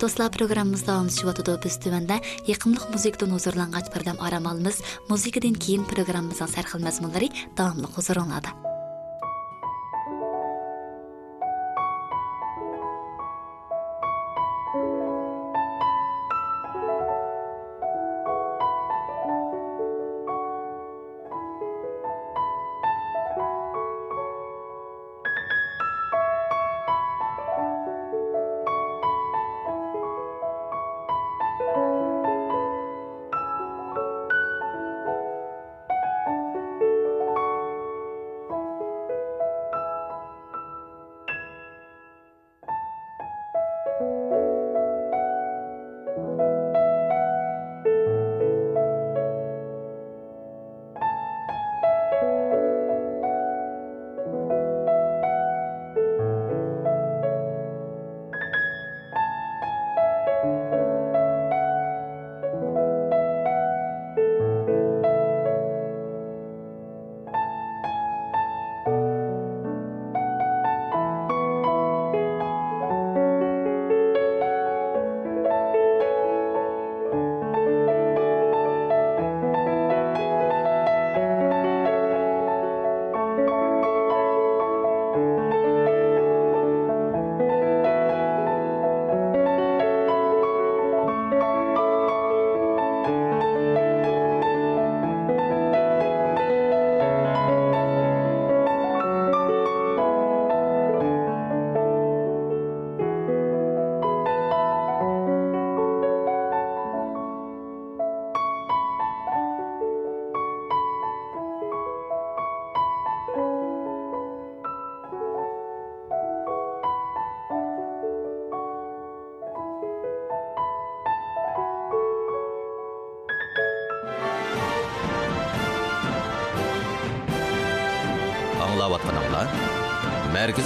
[0.00, 7.30] do'stlar programmamiz davomlashyotidi biz программында йыкымлык музыктың huzurlanгач бирдам арамалымыз музыкадан кийин программабыздын сархил мазмунлары
[7.56, 7.96] давамлык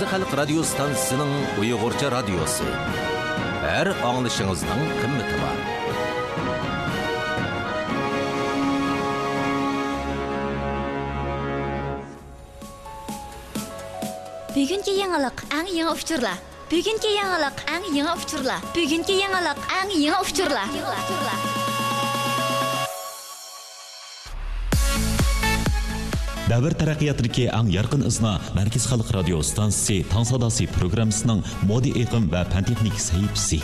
[0.01, 1.29] Қазы халық радио станциясының
[1.61, 2.65] ұйғырча радиосы.
[3.69, 5.61] Әр аңлышыңыздың қымметі бар.
[14.57, 16.33] Бүгінгі яңалық әң яңа ұшчырла.
[16.73, 18.57] Бүгінгі яңалық әң яңа ұшчырла.
[18.73, 20.65] Бүгінгі яңалық әң яңа ұшчырла.
[26.51, 32.27] Дәбір тарақиятырке ріке аң ярқын ызна Мәркіз халық радио станциясы таң садасы программысының моди иқым
[32.33, 33.61] бә пәнтехник сәйіпсі.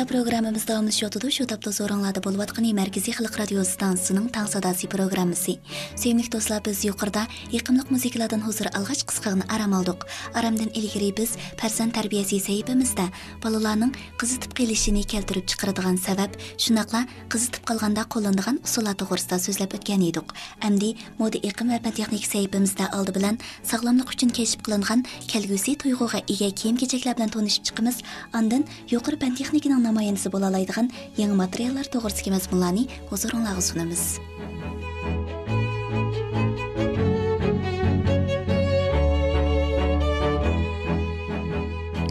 [0.00, 1.30] Do'stlar, programmamiz davomlashyotidi.
[1.30, 5.58] Shu topda zo'ringlarda bo'layotgan Markaziy xalq radio stansiyasining Tang sadosi programmasi.
[5.96, 10.00] Sevimli do'stlar, biz yuqorida yiqimliq muzikalardan huzur alg'ach qisqag'ini aram oldik.
[10.34, 13.06] Aramdan ilgari biz farzand tarbiyasi sahifamizda
[13.44, 16.30] bolalarning qizitib qilishini keltirib chiqaradigan sabab,
[16.64, 17.00] shunaqla
[17.32, 20.28] qizitib qolganda qo'llanadigan usullar to'g'risida so'zlab o'tgan edik.
[20.68, 23.38] Amdi moda iqim va texnik sahifamizda oldi bilan
[23.70, 27.96] sog'lomlik uchun kashf qilingan kelgusi tuyg'uga ega kiyim-kechaklar bilan tanishib chiqamiz.
[28.38, 28.62] Ondan
[28.94, 34.20] yuqori pan texnikaning намаянсы бола ең яңы материаллар тогрусуга мазмунларны хозурунлагы сунамыз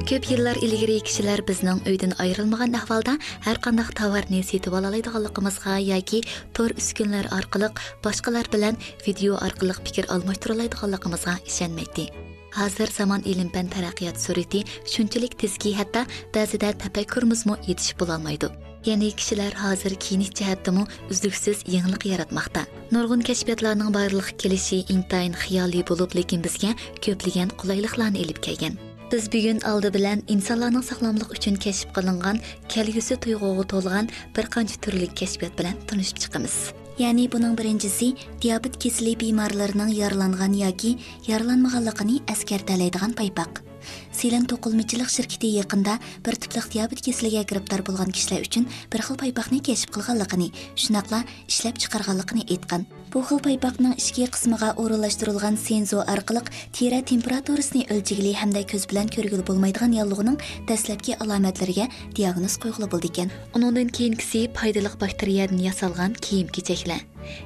[0.09, 3.13] көп еллар илгери кишилер біздің үйден айырылмаған ахвалда
[3.45, 6.23] әр қандай товарны сетип ала алайдыганлыгыбызга яки
[6.57, 11.37] тор үскенлер арқылық, басқалар билан видео аркылык пикир алмаштыра алайдыганлыгыбызга
[11.77, 12.09] мәйтті.
[12.57, 16.01] Hozir zamon ilm fan taraqqiyot surati shunchalik tezki hatto
[16.35, 18.49] ba'zida tafakkurimizmi yetish bo'lolmaydi.
[18.85, 22.61] Ya'ni kishilar hozir kiyinish jihatdimi uzluksiz yangilik yaratmoqda.
[22.95, 26.71] Nurg'un kashfiyotlarning barliq kelishi intayin xiyoliy bo'lib lekin bizga
[27.05, 28.79] ko'plagan qulayliklarni ilib kelgan.
[29.11, 35.07] Biz bugun oldi bilan insonlarning sog'lomlik uchun kashf qilingan kelgusi tuyg'uga to'lgan bir qancha turli
[35.21, 36.78] kashfiyot bilan tanishib chiqamiz.
[36.99, 38.11] Ya'ni buning birinchisi
[38.43, 40.97] diabet kesili bemorlarining yaralangan yoki
[41.29, 43.63] yaralanmaganligini askartalaydigan paypoq
[44.11, 49.63] Selim to'qilmichilik shirkati yaqinda bir tipliq diabet kesiliga giribdor bo'lgan kishilar uchun bir xil paypoqni
[49.69, 50.51] kashf qilganligini,
[50.83, 52.83] shunaqla ishlab chiqarganligini aytgan.
[53.13, 56.43] Bu xil paypoqning ichki qismiga o'rinlashtirilgan senzo orqali
[56.77, 60.37] teri temperaturasini o'lchagili hamda ko'z bilan ko'rgili bo'lmaydigan yollig'ining
[60.69, 63.33] dastlabki alomatlariga diagnoz qo'yg'ili bo'ldi ekan.
[63.55, 67.01] Undan keyingisi foydali bakteriyadan yasalgan kiyim-kechaklar.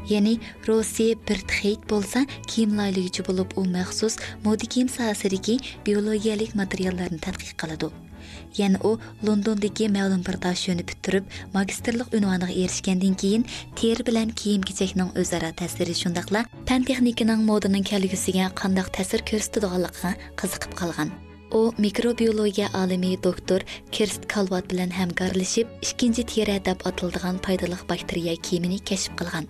[0.10, 0.34] ya'ni
[0.68, 7.54] rossiya bir xeyt bo'lsa kiyim laylig'ichi bo'lib u maxsus moda kiyim sohasidagi biologiyalik materiallarni tadqiq
[7.64, 7.92] qiladi
[8.62, 8.92] yana u
[9.28, 10.38] londondagi ma'lum bir
[10.68, 11.26] yo'ni bitirib
[11.58, 13.46] magistrlik unvoniga erishgandan keyin
[13.82, 20.12] teri bilan kiyim kechakning o'zaro ta'siri shundoqla fan texnikaning modaning kelgusiga qandoq ta'sir ko'rsatadiganligiga
[20.42, 21.14] qiziqib qolgan.
[21.54, 23.62] U mikrobiologiya olimi doktor
[23.92, 29.46] kirst kalvat bilan hamkorlashib ikkinchi teri deb atiladigan foydali bakteriya kiyimini kashf qilgan.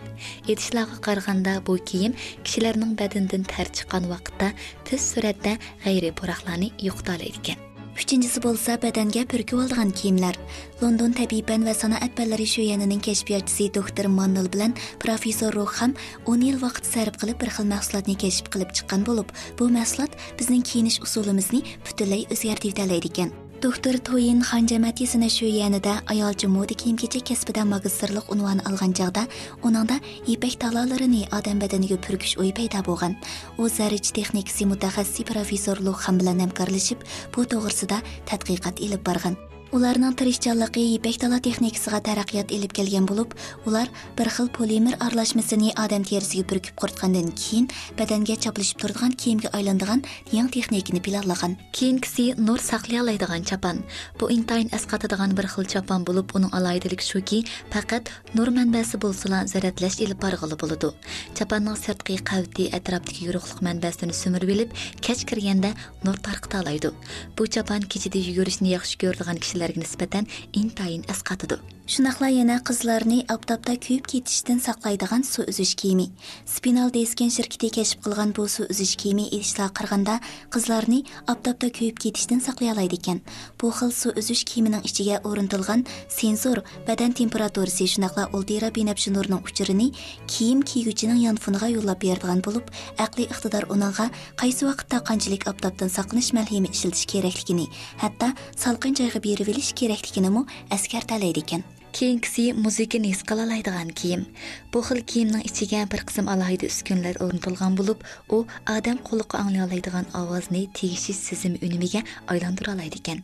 [0.49, 4.51] Aytishlarga qaraganda bu kiyim kishilarning badanidan tar chiqqan vaqtda
[4.89, 7.72] tez suratda g'ayriy puraqlarni yo'qotalaydi ekan.
[7.99, 10.37] Uchinchisi bo'lsa badanga purkib olgan kiyimlar.
[10.81, 16.59] London tabiiy fan va sanoat fanlari sho'yanining kashfiyotchisi doktor mannel bilan professor roham o'n yil
[16.65, 21.63] vaqt sarf qilib bir xil mahsulotni kashf qilib chiqqan bo'lib bu mahsulot bizning kiyinish usulimizni
[21.87, 23.42] butunlay o'zgartirib ekan.
[23.63, 29.23] Doktor toyin xanjamatiyasini shu yanida ayolchi moda kiyim kechak kasbida magistrlik unvoni olgan chog'da
[29.69, 29.97] uningda
[30.33, 33.15] ipak talolarini odam badaniga purkish o'yi paydo bo'lgan
[33.61, 39.39] u zarich texnikasi mutaxassisi professor luxan bilan hamkorlashib bu to'g'risida tadqiqot ilib borgan
[39.73, 43.31] ularning tirishchanligi ipak dala texnikasiga taraqqiyot ilib kelgan bo'lib
[43.65, 47.65] ular bir xil polimer aralashmasini odam terisiga burkib quritgandan keyin
[47.97, 50.03] badanga chaplashib turadigan kiyimga aylanadigan
[50.37, 53.81] yangi texnikani planlagan keyingisi nur saqlay oladigan chapan
[54.19, 57.39] bu intayin asqatadigan bir xil chapan bo'lib uning alohidaligi shuki
[57.73, 60.93] faqat nur manbasi bo'lsala zaratlash ilib borg'ili bo'ladi.
[61.37, 64.69] Chapanning sirtqi qavti atrofdagi yorug'lik manbasini sumirib ilib
[65.05, 65.73] kech kirganda
[66.05, 66.93] nur tarqita oladi
[67.37, 71.57] bu chapan kechada yugurishni yaxshi ko'radigan kishilar erkaklarga nisbatan intayin asqatidi
[71.93, 76.05] shunaqla yana qizlarni oftobda kuyib ketishdan saqlaydigan suv uzish kiyimi
[76.47, 80.15] spinal deskin shirkiti kashf qilgan bu suv uzish kiyimi ishlar qirganda
[80.55, 80.99] qizlarni
[81.33, 83.19] oftobda kuyib ketishdan saqlay oladi ekan.
[83.59, 85.83] Bu xil suv uzish kiyimining ichiga o'rnatilgan
[86.19, 89.89] sensor badan temperaturasi shunaqla ultira binafshi nurning uchirini
[90.33, 92.71] kiyim kiyguchining yonfoniga yo'llab beradigan bo'lib
[93.05, 94.07] aqliy iqtidor uningga
[94.41, 97.67] qaysi vaqtda qanchalik oftobdan saqlanish malhimi ishlatish kerakligini
[98.05, 98.31] hatto
[98.63, 100.29] salqin joyga berib bilish kerakligini
[100.71, 101.63] askartalaydi ekan?
[101.97, 104.25] Keyingisi muzikani his qila oladigan kiyim.
[104.73, 107.99] Bu xil kiyimning ichiga bir qism alohida uskunlar o'rnatilgan bo'lib
[108.35, 108.37] u
[108.75, 112.01] odam quliqqa angla oladigan ovozni tegishish sezimi unimiga
[112.33, 113.19] aylantira oladi ekan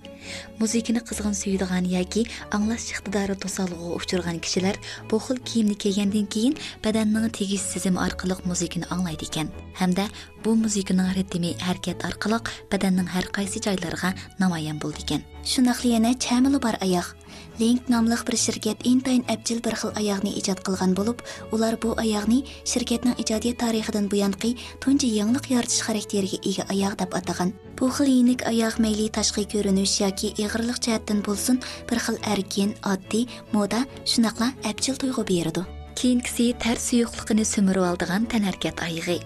[0.60, 2.24] muzikani qizg'in suyadigan yoki
[2.58, 4.76] anglash iqtidori to'solg'iga uchirgan kishilar
[5.12, 9.50] bu xil kiyimni kiygandan keyin badanning tegish sezimi orqali muzikani anglaydi ekan
[9.82, 10.06] hamda
[10.44, 12.40] bu muzikaning ritmi harakat orqali
[12.72, 17.10] badanning har qaysi joylariga namoyon bo'ldi ekan shunaqli yana chamili bor oyoq
[17.60, 21.24] link nomli bir shirkat intayin abjil bir xil oyoqni ijod qilgan bo'lib
[21.56, 22.40] ular bu oyoqni
[22.72, 24.52] shirkatning ijodiyat tarixidan buyonqi
[24.84, 27.54] tunji yangilik yaratish xarakteriga ega oyoq deb atagan.
[27.80, 33.28] Bu xil yenik oyoq mayli tashqi ko'rinish yoki ig'irlik jihatdan bo'lsin bir xil erkin oddiy
[33.56, 39.18] moda shunaqla abjil tuyg'u beradi Кейінгісі тər suyuqluğunu sömürüb aldığan tənərkət ayığı.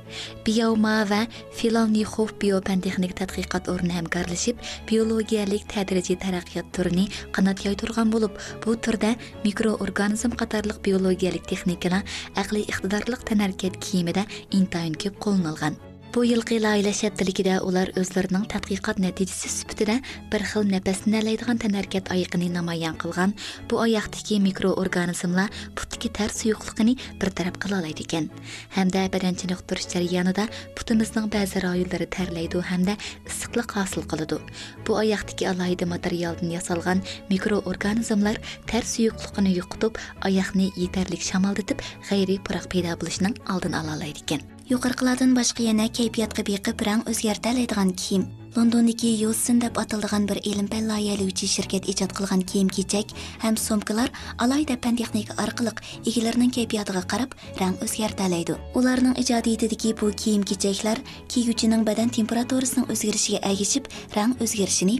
[0.41, 1.19] Bioma və
[1.53, 4.57] Filanixov biopandexnik tədqiqat ornu həmkarlaşıb
[4.89, 7.05] biologiyalik tədrici tərəqqiyat türünü
[7.37, 9.13] qanat yaytırğan olub, bu türdə
[9.45, 12.01] mikroorqanizm qatarlıq biologiyalik texnikana
[12.33, 15.77] əqli iqtidarlıq tənərkət kiyimində intayın köp qolunulğan.
[16.13, 19.95] Bu yilqi loyiha shaptiligida ular o'zlarining tadqiqot natijasi sifatida
[20.33, 23.33] bir xil nafasni alaydigan tanarkat oyiqini namoyon qilgan.
[23.69, 28.29] Bu oyoqdagi mikroorganizmlar putdagi tar suyuqligini bartaraf qila oladi ekan.
[28.77, 30.45] Hamda badan chiniqtirish jarayonida
[30.77, 34.37] putimizning ba'zi rayonlari tarlaydi hamda issiqlik hosil qiladi.
[34.85, 38.37] Bu oyoqdagi alohida materialdan yasalgan mikroorganizmlar
[38.69, 44.52] tar suyuqligini yo'qotib oyoqni yetarli shamoldatib g'ayriy puroq paydo bo'lishining oldini ola oladi ekan.
[44.71, 48.23] Yuqorqilardan boshqa yana kayfiyatga beqib rang o'zgartiradigan kiyim
[48.55, 53.11] londondagi yossin deb ataldigan bir ilm fan loyihalovchi shirkat ijod qilgan kiyim kechak
[53.43, 54.09] ham sumkalar
[54.45, 55.73] alayda fan texnika orqali
[56.11, 61.03] egalarining kayfiyatiga qarab rang o'zgartirlaydi ularning ijodiyatidagi bu kiyim kechaklar
[61.35, 64.99] kiyguvchining badan temperaturasining o'zgarishiga agishib rang o'zgarishini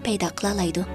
[0.54, 0.88] oladi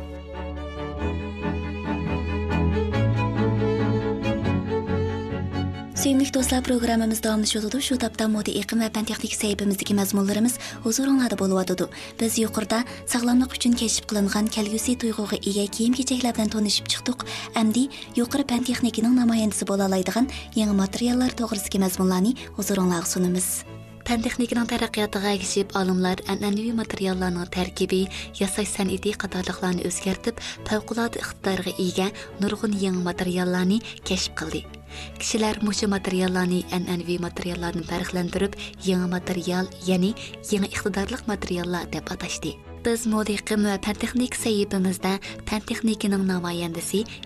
[5.99, 7.81] Sevimli do'stlar programmamiz davomlashadi.
[7.83, 11.89] Shu topda moda iqlim va fan texnik sahifamizdagi mazmunlarimiz huzuringlarda bo'lyotidi.
[12.21, 12.79] Biz yuqorida
[13.13, 17.27] sog'lomlik uchun kashf qilingan kelgusi tuyg'uga ega kiyim-kechaklar bilan tanishib chiqdik.
[17.63, 17.89] Endi
[18.21, 20.31] yuqori fantexnikining namoyandasi bo'la oladigan
[20.61, 23.51] yangi materiallar to'g'risidagi mazmunlarni huzuringlarga sunamiz.
[24.07, 28.05] Пән texnikining taraqqiyotiga ergishib, olimlar an'anaviy materiallarning tarkibi,
[28.41, 30.39] yasash san'ati qatorliqlarni o'zgartib,
[30.71, 34.78] favqulodda iqtidorga ega nurg'un yangi materiallarni kashf qildi.
[35.19, 40.15] Kishilar mushu materiallarni an'anaviy materiallardan farqlantirib, yangi material, ya'ni
[40.53, 42.55] yangi iqtidorliq materiallar deb atashdi.
[42.85, 45.19] Biz modiqim va fan texnik sahifamizda
[45.49, 46.25] fan texnikining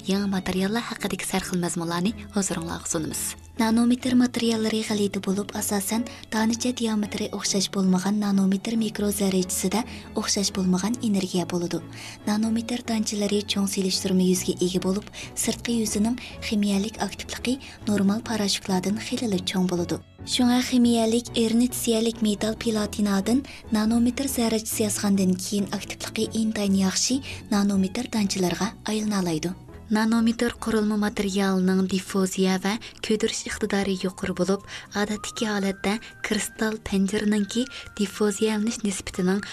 [0.09, 3.42] yangi materiallar haqidagi sarxil mazmunlarni huzuringizga sunamiz.
[3.61, 9.83] Nanometr materiallari g'alati bo'lib, asosan donicha diametri o'xshash bo'lmagan nanometr mikro zarrachasida
[10.21, 11.81] o'xshash bo'lmagan energiya bo'ladi.
[12.29, 15.11] Nanometr danchalari cho'ng selishtirma yuzga ega bo'lib,
[15.43, 16.17] sirtqi yuzining
[16.49, 17.55] ximiyalik aktivligi
[17.91, 19.99] normal parashutlardan xilili cho'ng bo'ladi.
[20.37, 23.45] Shunga ximiyalik ernitsiyalik metal platinadan
[23.77, 27.21] nanometr zarrachasi yozgandan keyin aktivligi intayin yaxshi
[27.53, 29.53] nanometr danchalarga aylanalaydi
[29.93, 32.71] Nanometr qurilma materialining diffuziya va
[33.05, 34.63] ko'ydirish iqtidori yuqori bo'lib,
[34.97, 37.67] odatdagi holatda kristal panjirninki
[38.01, 39.45] diffuziyalanish nisbatining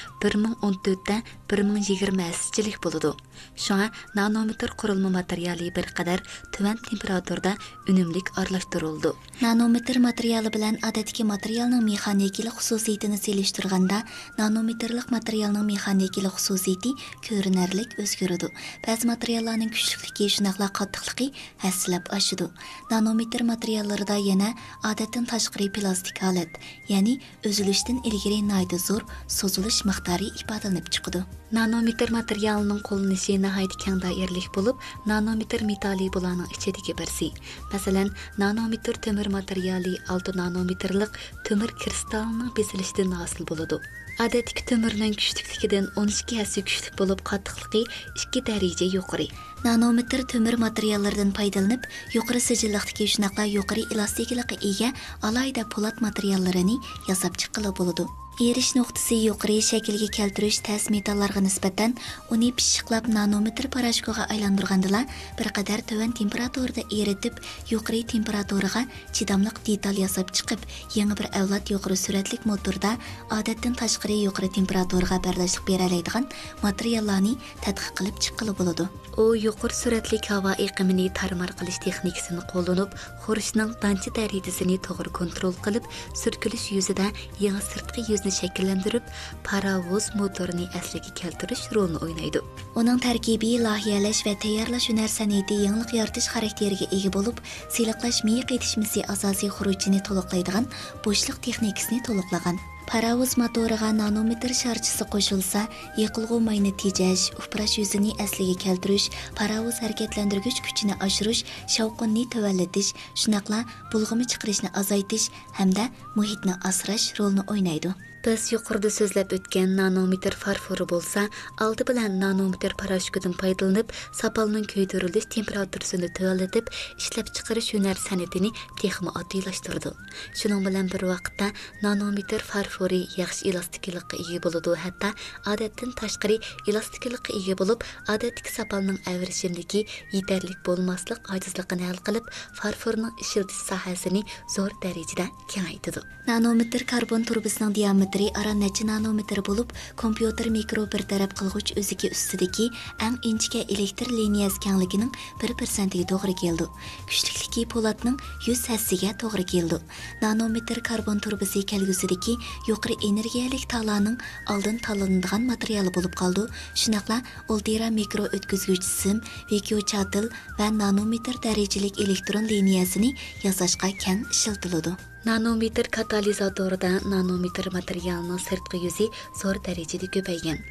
[1.50, 3.10] 1014 da 1020 chilik bo'ladi.
[3.56, 6.22] Shunga nanometr qurilma materiali bir qadar
[6.54, 7.56] tuvan temperaturada
[7.90, 9.12] unumlik aralashtirildi.
[9.42, 14.04] Nanometr materiali bilan odatdagi materialning mexanikalik xususiyatini selishtirganda,
[14.38, 16.94] nanometrlik materialning mexanikalik xususiyati
[17.28, 18.52] ko'rinarlik o'zgaradi.
[18.86, 21.32] Ba'zi materiallarning kuchliligi shunaqla qattiqligi
[21.66, 22.50] hassilab oshidi.
[22.92, 24.54] Nanometr materiallarida yana
[24.92, 26.62] odatdan tashqari plastik holat,
[26.94, 29.04] ya'ni o'zilishdan ilgari nayda zo'r
[29.40, 31.26] so'zilish miqdori ifodalanib chiqadi.
[31.50, 34.76] Nanometr materialining qo'llanishi nihoyat keng doiralik bo'lib,
[35.12, 37.32] nanometr metali bularning ichidagi birsi.
[37.72, 38.12] Masalan,
[38.44, 41.18] nanometr temir materiali 6 nanometrlik
[41.50, 43.82] temir kristallining besilishidan hosil bo'ladi.
[44.20, 47.84] odatdagi temirning kuchlikidan 12 hassa kuchlik bo'lib qattiqligi
[48.24, 49.28] 2 daraja yuqori
[49.68, 51.88] nanometr temir materiallardan foydalanib
[52.18, 54.90] yuqori sijilliqdagi shunaqla yuqori elastiklikqa ega
[55.30, 56.76] alayda po'lat materiallarini
[57.12, 61.96] yasab chiqqili bo'ladi erish nuqtasi yuqori shaklga keltirish tas metallarga nisbatan
[62.32, 65.02] uni pishiqlab nanometr parashkoga aylantirgandila
[65.40, 68.86] bir qadar tuvan temperaturada eritib yuqori temperaturaga
[69.18, 70.64] chidamliq detal yasab chiqib
[70.96, 72.94] yangi bir avlod yuqori suratlik motorda
[73.40, 76.32] odatdan tashqari yuqori temperaturaga bardashlik beraladigan
[76.64, 77.36] materiallarni
[77.66, 78.88] tadqiq qilib chiqqili bo'ladi.
[79.20, 85.84] U yuqori sur'atli havo iqimini tarmar qilish texnikasini qo'llanib xurishning dancha darajasini to'g'ri kontrol qilib
[86.24, 87.12] surkilish yuzida
[87.44, 89.12] yangi sirtqi yuzni shakllantirib
[89.50, 92.44] parovoz motorini asliga keltirish rolini o'ynaydi
[92.82, 99.06] uning tarkibiy lohiyalash va tayyorlash hunar san'ati yangilik yaratish xarakteriga ega bo'lib siyliqlash miya qaytishmasi
[99.16, 100.74] asosiy xurujini to'liqlaydigan
[101.06, 105.62] bo'shliq texnikasini to'liqlagan Паровоз motoriga nanometr sharchisi qo'shilsa,
[106.02, 109.08] yiqilg'u mayni tejash, uprash yuzini asliga keltirish,
[109.38, 113.64] parovoz harakatlantirgich kuchini oshirish, shovqinni tuvallatish, shunaqla
[113.94, 115.30] bulg'imi chiqarishni azaytish
[115.62, 117.94] hamda muhitni asrash rolini o'ynaydi.
[118.26, 121.22] Biz yuqorida so'zlab o'tgan nanometr farfori bo'lsa,
[121.64, 126.68] oldi bilan nanometr parashutidan foydalanib, sapalning kuydirilish temperaturasini tuvallatib,
[127.00, 128.52] ishlab chiqarish hunar san'atini
[128.82, 129.94] texmi oddiylashtirdi.
[130.40, 131.48] Shuning bilan bir vaqtda
[131.86, 135.14] nanometr farfori yaxshi elastiklikka ega bo'ladi, hatto
[135.54, 139.86] odatdan tashqari elastiklikka ega bo'lib, odatdagi sapalning avrishimligi
[140.18, 142.28] yetarlik bo'lmaslik ojizligini hal qilib,
[142.60, 146.04] farforning ishiltish sohasini zo'r darajada kengaytirdi.
[146.28, 152.10] Nanometr karbon turbisining diametri diametri ara necha nanometr bo'lib, kompyuter mikro bir taraf qilg'ich o'ziga
[152.16, 152.70] ustidagi
[153.06, 156.66] eng inchka elektr liniyasi kengligining 1% to'g'ri keldi.
[157.10, 159.80] Kuchlikligi po'latning 100 hassiga to'g'ri keldi.
[160.22, 162.38] Nanometr karbon turbisi kelgusidagi
[162.70, 164.18] yuqori energiyalik talaning
[164.54, 166.48] oldin tanlanadigan materiali bo'lib qoldi.
[166.82, 173.14] Shunaqla ultra mikro o'tkazgich sim, video chatil va nanometr darajalik elektron liniyasini
[173.46, 175.09] yasashga keng ishlatiladi.
[175.26, 179.08] Nanometr katalizatoridan nanometr materialning sirtqi yuzi
[179.42, 180.62] zo'r darajada ko'paygan.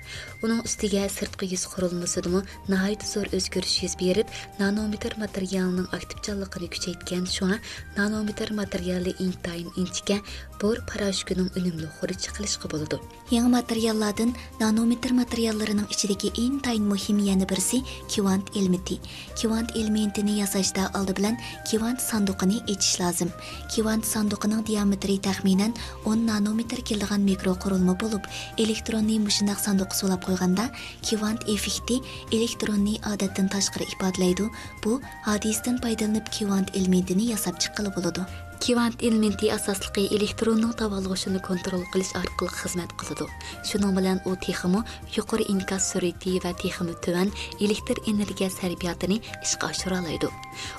[0.43, 2.41] Uning ustiga sirtqi yuz qurilmasidami
[2.73, 7.59] nihoyat zo'r o'zgarish yuz berib nanometr materialining aktivchanligini kuchaytgan shuna
[7.99, 10.17] nanometr materiali intayin inchika
[10.63, 13.01] бор парашкінің үнімлі құры чықылышқы болуды.
[13.29, 19.01] Яңы материалладың нанометр материалларының ішідегі интайын мұхим яны бірсі кивант элементи.
[19.37, 21.37] Кивант элементini ясашта алды білән
[21.69, 23.33] кивант сандуқыны ечіш лазым.
[23.75, 25.73] Кивант сандуқ сандуқының диаметрі тәхминен
[26.05, 30.69] 10 нанометр келдіған микро құрылымы болып, электронны мұшынақ сандуқ солап қойғанда,
[31.03, 32.01] кивант эффекті
[32.31, 34.51] электронны адаттын ташқыры ипадлайды.
[34.85, 38.27] Бұл адистен пайдаланып кивант элементini ясап чыққылы болады.
[38.59, 43.25] Квант элементи асаслыгы электронның табалгышын контроль кылыш аркылы хезмәт кылды.
[43.65, 44.83] Шуның белән у техимы
[45.15, 47.31] юқоры инкас сүрәте ва техимы төвән
[47.65, 50.31] электр энергия сәрбиятын ишкә ашыра алайды.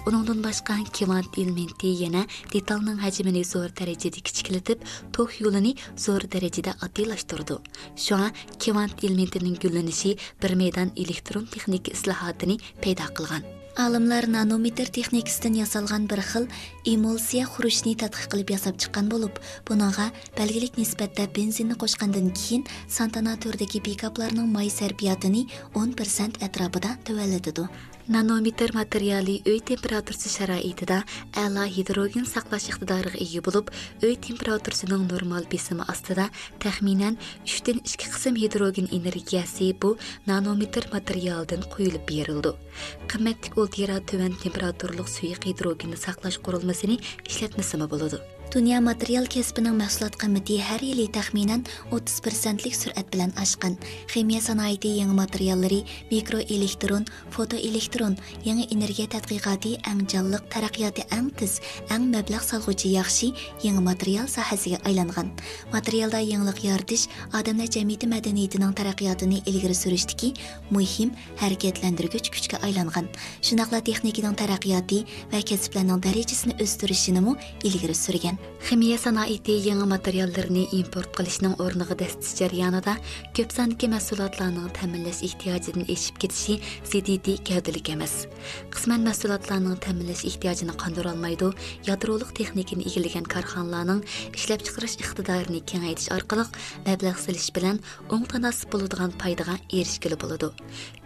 [0.05, 4.83] Уныңдан башка квант элементи яна деталның хәҗмени зур дәрәҗәдә кичкилетеп,
[5.15, 7.61] ток юлын зур дәрәҗәдә атилаштырды.
[7.95, 13.47] Шуңа квант элементінің гүлләнеше bir мәйдан электрон техника ислахатын пайда кылган.
[13.79, 16.47] Алымлар нанометр техникасыдан ясалған бір xil
[16.93, 19.35] эмульсия хурушни тадқиқ qilib yasab chiqqan bo'lib,
[19.67, 20.07] buningga
[20.39, 22.65] belgilik nisbatda benzinni qo'shgandan keyin
[22.97, 25.45] santana turdagi pikaplarning may sarfiyotini
[25.77, 27.69] 10% atrofida tuvallatadi.
[28.09, 31.03] Нанометр материалы өй температурасы шараитida
[31.37, 33.69] a'lo hidrogen saqlash iqtidoriga ega bo'lib,
[34.01, 36.25] өй температурасининг нормал бесими ostida
[36.57, 42.51] taxminan 3 dan 2 qism энергияси energiyasi bu nanometr materialdan quyilib berildi.
[43.11, 46.37] Qimmatli ultira tuvan temperaturlik suyuq сақлаш saqlash
[46.79, 48.21] Hastanesini işletmesi mi buldu?
[48.49, 52.73] Dunyo material kasbining mahsulot qiyməti har yili taxminan 30%lik
[53.11, 53.75] bilan oshgan
[54.09, 61.61] Ximiya sanoati yangi materiallari mikroelektron, fotoelektron, yangi energiya tadqiqoti ən canlıq, taraqqiyoti ən tez,
[61.93, 63.29] ən mablag' solg'uchi yaxshi
[63.61, 65.29] yangi material sohasiga aylangan
[65.71, 70.33] Materialda yangilik yaratish odamlar jamiyati madaniyatining taraqqiyotini ilgari surishdagi
[70.71, 73.05] muhim harakatlantirgich kuchga aylangan.
[73.45, 78.38] Shunaqla texnikaning taraqqiyoti va kasblarning darajasini o'stirishini ilgari surgan.
[78.67, 82.93] Ximiya sanoati yangi materiallarni import qilishning o'rniga dastish jarayonida
[83.37, 86.55] ko'p sonli mahsulotlarning ta'minlash ehtiyojidan eshib ketishi
[86.91, 88.13] ziddiy gavdalik emas.
[88.73, 91.49] Qisman mahsulotlarning ta'minlash ehtiyojini qondirolmaydi
[91.89, 94.03] yadrolik texnikani egallagan korxonalarning
[94.37, 96.45] ishlab chiqarish iqtidorini kengaytirish orqali
[96.85, 97.81] mablag' silish bilan
[98.13, 100.51] o'ng tanasib bo'ladigan foydaga erishgili bo'ladi.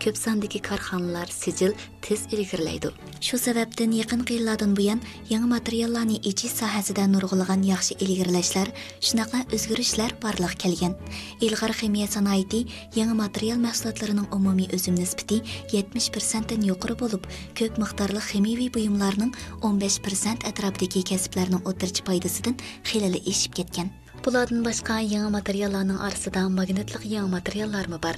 [0.03, 1.71] Ko'p sondagi korxonalar sijil
[2.05, 2.91] tez ilgirlaydi.
[3.25, 4.99] Shu sababdan yaqin yillardan buyon
[5.31, 8.69] yangi materiallarni echish sohasida nurg'ulagan yaxshi ilgirlashlar,
[8.99, 10.97] shunaqla o'zgarishlar barliq келген.
[11.39, 12.65] Ilg'or ximiya sanoati
[12.97, 15.39] yangi material mahsulotlarining umumiy o'sim nisbati
[15.71, 17.23] 70% dan yuqori bo'lib,
[17.57, 19.31] ko'p miqdorli ximiyaviy buyumlarning
[19.63, 22.59] 15% atrofidagi kasblarning o'tirchi foydasidan
[22.91, 24.02] xilali eshib ketgan.
[24.23, 28.15] Бұладың башқа яңа материалларның арсыда магнитлық еңі материаллармы бар.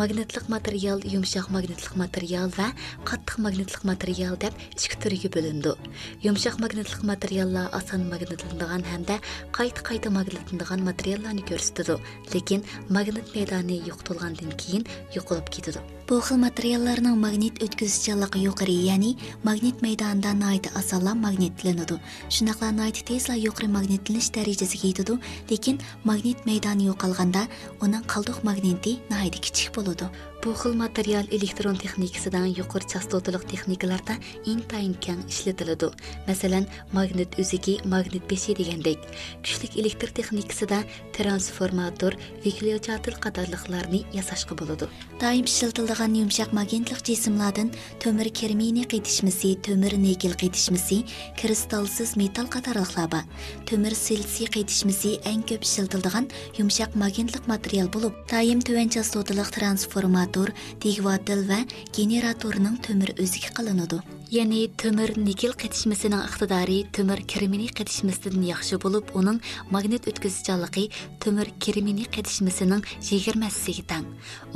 [0.00, 2.70] Магнитлық материал, юмшақ магнитлық материал вә
[3.04, 5.76] қаттық магнитлық материал деп ішкі түрге бөлінді.
[6.24, 9.20] Юмшақ магнитлық материаллар асан магнитлындыған әмді
[9.52, 12.00] қайты-қайты магнитлындыған материалларны көрсетеді.
[12.32, 15.84] Лекен магнит мейданы юқтылғандың кейін юқылып кетеді.
[16.08, 22.00] Бұл xil магнит magnit o'tkazuvchanligi yuqori, ya'ni магнит мейданда nayta asalla magnitlanadi.
[22.28, 25.18] Шынақла nayta тезла yuqori магнитлініш darajasiga yetadi
[25.50, 27.46] lekin magnit maydoni yo'qolganda
[27.84, 30.06] uning qalduq magniti nayt kichik bo'ladi.
[30.42, 34.16] Bu xil material elektron texnikasidan yuqori chastotalik texnikalarda
[34.52, 35.92] intayin keng ishlatiladi.
[36.26, 38.98] Masalan, magnit o'zigi, magnit beshi degandek.
[39.44, 40.82] kuchlik elektr texnikasida
[41.16, 44.86] transformator, viklyochatil qatorliqlarni yasashga bo'ladi.
[45.22, 47.68] doim ishlatiladigan yumshoq magnitlik jismlardan
[48.02, 50.98] to'mir kermini qaytishmisi to'mir nikkel qaytishmisi
[51.40, 53.24] kristalsiz metal qatorliqlar bor.
[53.68, 56.26] To'mir silsiy qaytishmisi eng ko'p ishlatiladigan
[56.58, 61.60] yumshoq magnitlik material bo'lib, doim tuvan chastotalik transformator, dvigatelь va
[61.96, 64.00] generatorning to'mir o'ziga qilinadi.
[64.32, 69.38] Ya'ni to'mir nikkel qetishmasining iqtidori to'mir kirmini qetishmasidan yaxshi bo'lib, uning
[69.74, 70.84] magnit o'tkazuvchanligi
[71.24, 72.80] to'mir kirmini qetishmasining
[73.10, 74.06] 20 teng.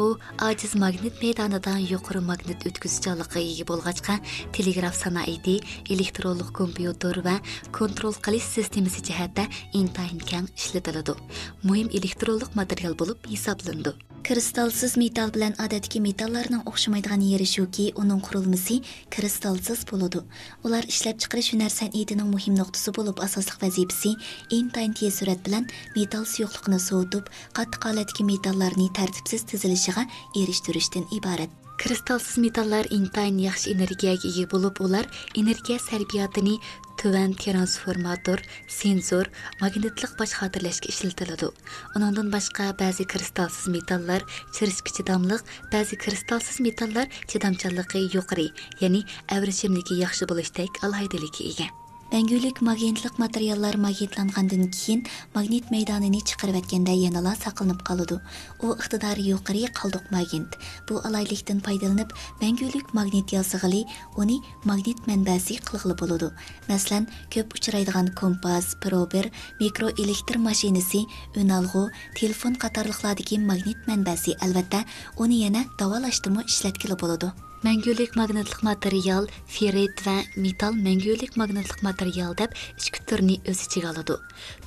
[0.00, 0.06] U
[0.48, 4.18] ojiz magnit maydonidan yuqori magnit o'tkazuvchanligiga ega bo'lg'achqa
[4.56, 5.60] telegraf sanoati,
[5.94, 7.36] elektronlik kompyuter va
[7.78, 9.44] kontrol qilish sistemasi jihatda
[9.80, 11.20] intayin keng ishlatiladi.
[11.68, 13.92] Muhim elektronlik material bo'lib hisoblanadi.
[14.26, 18.78] Kristalsiz metal bilan odatdagi metallarning o'xshamaydigan yeri shuki, uning qurilmasi
[19.14, 20.22] kristalsiz bo'ladi.
[20.66, 24.12] Ular ishlab chiqarish hunar san'atining muhim nuqtasi bo'lib, asosli vazifasi
[24.56, 25.68] intayin tez surat bilan
[25.98, 30.04] metal suyuqlikni sovutib, qattiq holatdagi metallarni tartibsiz tizilishiga
[30.42, 31.54] erishtirishdan iborat.
[31.78, 35.06] Kristalsiz metallar intayin yaxshi energiyaga ega bo'lib, ular
[35.36, 36.58] energiya sarfiyotini
[37.00, 38.42] tuvan transformator
[38.78, 39.30] sensor
[39.62, 41.48] magnitliq bosh xotirlashga ishlatiladi.
[41.96, 44.26] Uningdan boshqa ba'zi kristalsiz metallar
[44.58, 45.42] chirishga chidamliq
[45.72, 48.48] ba'zi kristalsiz metallar chidamchanligi yuqori
[48.82, 49.02] ya'ni
[49.38, 51.85] avrishimligi yaxshi bo'lishdek alohidaligi ega.
[52.06, 55.00] Мәңгүлік магнитлік материаллар магнитланғандан кейін
[55.34, 58.20] магнит мәйданini chiqarib әткәндә янала сақланып қалуды.
[58.62, 60.54] О иктидары юқары қалдық магнит.
[60.86, 63.82] Бу алайлықтан пайдаланып, мәңгүлік магнит языгылы
[64.14, 66.30] оны магнит мәнбәсі қылғылы болуды.
[66.68, 71.02] Мәсәлән, көп учрайдыган компас, пробер, микроэлектр машинасы,
[71.34, 74.86] үналгы, телефон қатарлықладығы магнит мәнбәсі әлбәттә,
[75.18, 77.34] оны яна давалаштымы ishlatkili болуды.
[77.64, 84.18] Мәңгүлек магнитлык материал, феррит ва металл мәңгүлек магнитлык материал деп ikki turni o'z ichiga oladi.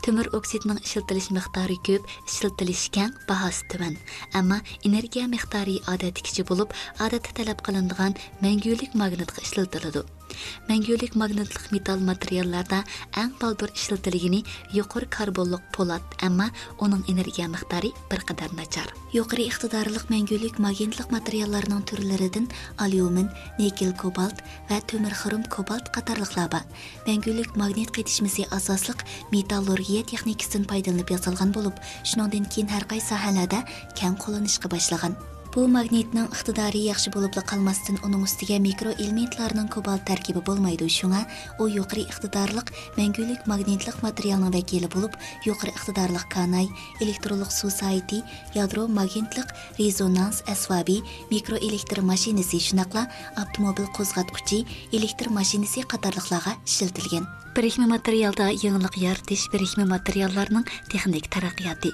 [0.01, 3.97] Temir oksidining ishlatilish miqdori ko'p, ishlatilish keng, bahosi tuban.
[4.33, 10.09] Ammo energiya miqdori odatdagicha bo'lib, odatda talab qilinadigan мәңгүлек magnitga ishlatiladi.
[10.69, 12.83] Мәңгүлек магнитлык металл материалларда
[13.17, 16.49] әң балдыр işletilgini yuqori karbonliq polat, әмма
[16.79, 18.93] оның энергия miqdori bir qadar nachar.
[19.13, 26.67] Yuqori iqtidorliq мәңгүлек магнитлык материалларының төрләреннән алюмин, никель, кобальт ва төмер хром кобальт катарлыклар бар.
[27.07, 29.03] Мәңгүлек магнит кайтышмасы асаслык
[29.33, 31.75] металлургия техникасын пайдаланып ясалган булып,
[32.05, 33.63] шуныңдан кийин һәр кайсы сахәләрдә
[33.97, 35.17] кәң кулланышка башлаган.
[35.49, 40.85] Bu magnitning iqtidori yaxshi bo'libla qolmasdan uning ustiga mikroelementlarning kobalt tarkibi bo'lmaydi.
[40.97, 41.23] Shunga
[41.57, 42.69] u yuqori iqtidorliq
[42.99, 46.69] mangulik magnitlik materialning vakili bo'lib, yuqori iqtidorliq kanay,
[47.01, 48.21] elektronlik suv sayti,
[48.53, 49.49] yadro magnitlik
[49.81, 51.01] rezonans asvabi,
[51.33, 53.07] mikroelektr mashinasi shunaqla
[53.41, 57.25] avtomobil qo'zg'atquchi, elektr mashinasi qatorliqlarga ishlatilgan.
[57.59, 61.89] Birikme materialda yenilik yaratish birikme materiallarning texnik taraqqiyoti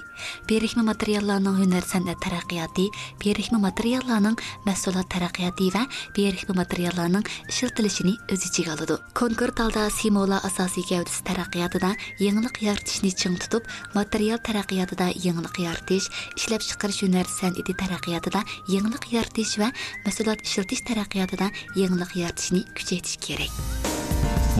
[0.48, 2.84] birikme materiallarning hunar san'at taraqqiyoti
[3.22, 4.36] birikme materiallarning
[4.68, 5.82] mahsulot taraqqiyoti va
[6.18, 9.00] birikme materiallarning ishlatilishini o'z ichiga oladi.
[9.18, 11.90] Konkord holda simola asosiy gavdasi taraqqiyotida
[12.26, 13.66] yangilik yaratishni ching tutib
[13.98, 16.06] material taraqqiyotida yangilik yaratish
[16.38, 18.46] ishlab chiqarish hunar san'ati taraqqiyotida
[18.76, 19.74] yangilik yaratish va
[20.06, 21.50] mahsulot ishlatish taraqqiyotida
[21.82, 23.95] yangilik yaratishni kuchaytirish kerak.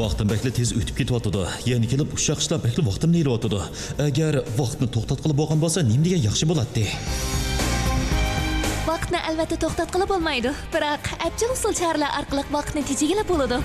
[0.01, 3.61] Vaqtim bakli tez o'tib ketyotidi yana kelib ushoq ishlab bakli vaqtimni yeryotidi
[4.09, 6.85] agar vaqtni to'xtatqili bo'lgan bo'lsa nim degan yaxshi bo'ladi
[9.07, 10.51] vaqtni albatta to'xtatqili bo'lmaydi.
[10.75, 13.59] Biroq abjil usul choralar orqali vaqtni tejagilab bo'ladi.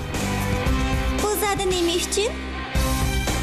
[1.24, 2.32] Bu zada nima uchun?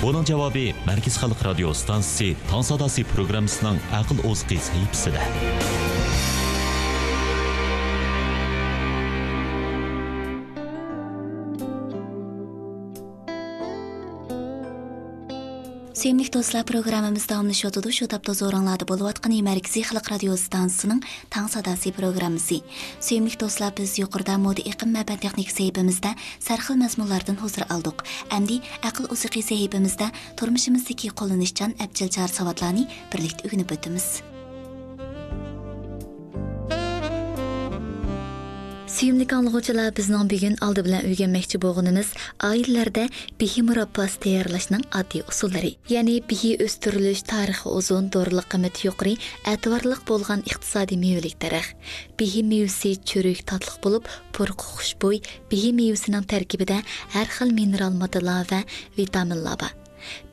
[0.03, 5.23] Buning javobi markaz xalq radio stansiyasi tong sadosi programmasining aql o'zqi sahifasida
[15.99, 21.01] Sevimlik do'stlar programmamizda omnishotudu Shu tapda zo'ringlarda bo'layotgan Markaziy xalq radio stansiyasining
[21.35, 22.61] Tang sadasi programmasi.
[23.01, 28.07] Sevimlik do'stlar biz yuqorida moda iqlim ma'bat texnik sahifamizda sarxil mazmunlardan huzur oldik.
[28.31, 34.28] Endi aql uzuqi sahifamizda turmushimizdagi qo'llanishchan abjilchar savatlarni birlikda o'rganib o'tamiz.
[38.89, 43.03] Suyumlik anlıqıcılar bizden bir gün aldı bilen öyrənməkçi boğunumuz ailələrdə
[43.41, 45.75] bihi murabbas tayarlaşının addi usulları.
[45.93, 49.13] Yəni bihi östürülüş tarixi uzun, doğruluq qiyməti yuqori,
[49.53, 51.75] ətvarlıq bolğan iqtisadi meyvəlik dərəx.
[52.19, 55.21] Bihi meyvəsi çörük tatlıq olub, purqu xuşboy,
[55.51, 56.81] bihi meyvəsinin tərkibində
[57.13, 58.63] hər xil mineral maddələr və
[58.97, 59.77] vitaminlər var.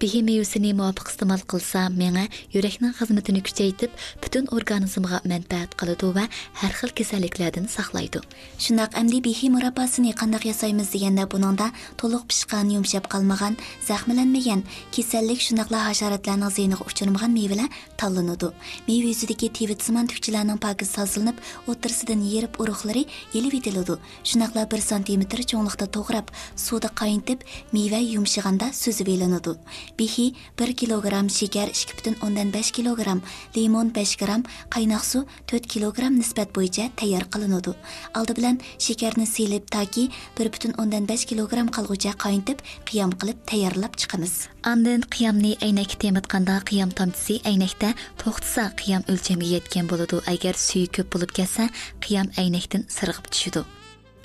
[0.05, 3.91] Bihi meyvesini muvafiq iste'mol qilsa, menga yurakning xizmatini kuchaytib
[4.21, 6.25] butun organizmga manfaat qiladi va
[6.59, 8.19] har xil kasalliklardan saqlaydi.
[8.63, 11.67] Shundoq amdi bihi murabbosini qanday yasaymiz deganda buningda
[12.01, 14.61] to'liq pishgan, yumshab qolmagan, zaxmlanmagan,
[14.95, 18.51] kasallik shundoqla hasharotlarning ziyniga uchirmagan mevalar tanlanadi.
[18.87, 21.41] Meva yuzidagi tivitsimon tukchilarning pokiz tozlanib,
[21.71, 23.03] o'tirsidan yerib urug'lari
[23.33, 23.97] yelib etiladi.
[24.29, 26.27] Shundoqla 1 sm cho'nglikda to'g'rab,
[26.65, 27.39] suvda qaynatib,
[27.73, 29.57] meva yumshaganda suzib elinadi.
[29.99, 33.21] Bihi 1 kilogramm shakar 2,5 kilogramm,
[33.55, 37.75] limon 5 gramm, qaynoq suv 4 kilogramm nisbat bo'yicha tayyor qilinadi.
[38.19, 44.33] Oldi bilan shakarni silib toki 1,5 kilogramm qolguncha qaynatib, qiyom qilib tayyorlab chiqamiz.
[44.71, 50.21] Андан qiyamni aynakka temitganda qiyam tomchisi aynakda to'xtasa qiyam o'lchamiga yetgan bo'ladi.
[50.33, 51.71] Agar suvi ko'p bo'lib ketsa,
[52.05, 53.74] qiyam aynakdan sirg'ib tushadi.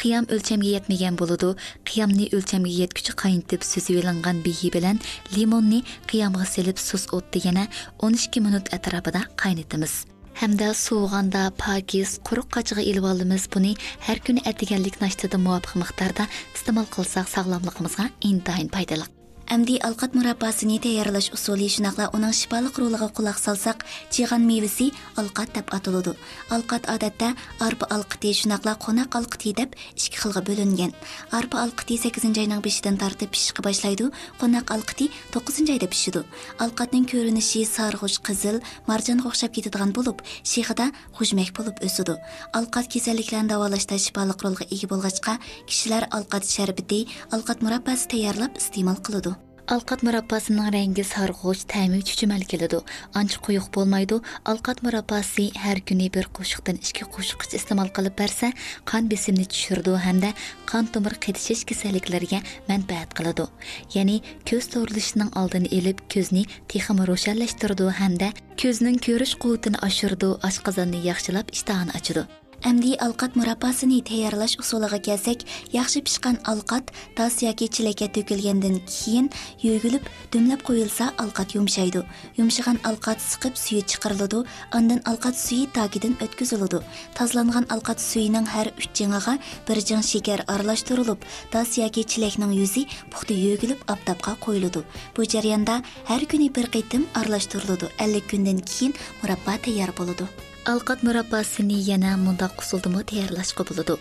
[0.02, 1.50] Qiyam o'lchamga yetmagan bo'ladi.
[1.88, 5.02] Qiyamni o'lchamga yetguchi qaynitib suzib ilingan bihi bilan
[5.36, 5.80] limonni
[6.10, 7.66] qiyamga selib suz o'tdi yana
[8.08, 9.94] 12 minut atrofida qaynatamiz.
[10.40, 13.72] Hamda sovug'anda pokiz quruq qochig'i ilib oldimiz buni
[14.08, 19.19] har kuni atiganlik nashtada muvofiq miqdorda iste'mol qilsak sog'lomligimizga intayin foydali.
[19.50, 23.80] Әмді алқат мұраппасыны тәйярлаш усулы шунақла оның шипалық ролыға құлақ салсақ,
[24.14, 26.12] чиған мейвесі алқат деп атылыды.
[26.54, 30.94] Алқат адатта арпы алқыты шунақла қонақ алқыты деп ішкі қылға бөлінген.
[31.34, 36.22] Арпы алқыты 8 айның бешіден тартып пішіқі башлайды, қонақ алқыты 9 айда пішіді.
[36.62, 42.20] Алқатның көрініші сарғыш қызыл, маржан қоқшап кетідіған болып, шиғыда хужмек болып өсіді.
[42.54, 49.39] Алқат kesalliklarni davolashda shifoliq rolga ega bo'lg'achqa kishilar alqat sharbati alqat murabbasi tayyorlab iste'mol qiladi
[49.70, 52.80] Алқат мұраппасының рәңгі сарғыш, тәмі чүчімәл келеді.
[53.14, 54.16] Анчы қойық болмайды.
[54.42, 58.50] Алқат мұраппасы әр күні бір қошықтан ішкі қошыққыш істемал қылып бәрсә,
[58.82, 60.32] қан бесімні түшірді әмді
[60.66, 63.46] қан тұмыр қетішеш кеселіклерге мәнбәт қылады.
[63.94, 71.54] Яғни көз торылышының алдын еліп, көзні текімі рошанлаштырды әмді көзінің көріш қуытын ашырды, ашқазанны яқшылап
[71.54, 72.26] іштағын açıdı.
[72.60, 79.30] Әмді алқат мұрапасыны тәйярлаш усулыға келсек, яқшы пішқан алқат тас яки чилекке төкілгенден кейін
[79.64, 80.04] үйгіліп,
[80.34, 82.02] дөмләп қойылса алқат юмшайды.
[82.36, 84.42] Юмшыған алқат сықып сүйі чықырылыды,
[84.76, 86.82] андан алқат сүйі тагиден өткізіліді.
[87.16, 93.40] Тазланған алқат сүйінің әр үш жаңаға бір жаң шекер аралаштырылып, тас яки чилекнің юзі бұқты
[93.40, 94.84] үйгіліп аптапқа қойылыды.
[95.16, 95.80] Бұл жарянда
[96.12, 97.88] әр күні бір қайтым аралаштырылыды.
[97.96, 100.28] 50 күнден кейін мұраппа тәйяр болыды.
[100.68, 103.94] Алқат мұраппасыны яна мұндақ құсылдымы тәйірлашқы болуды.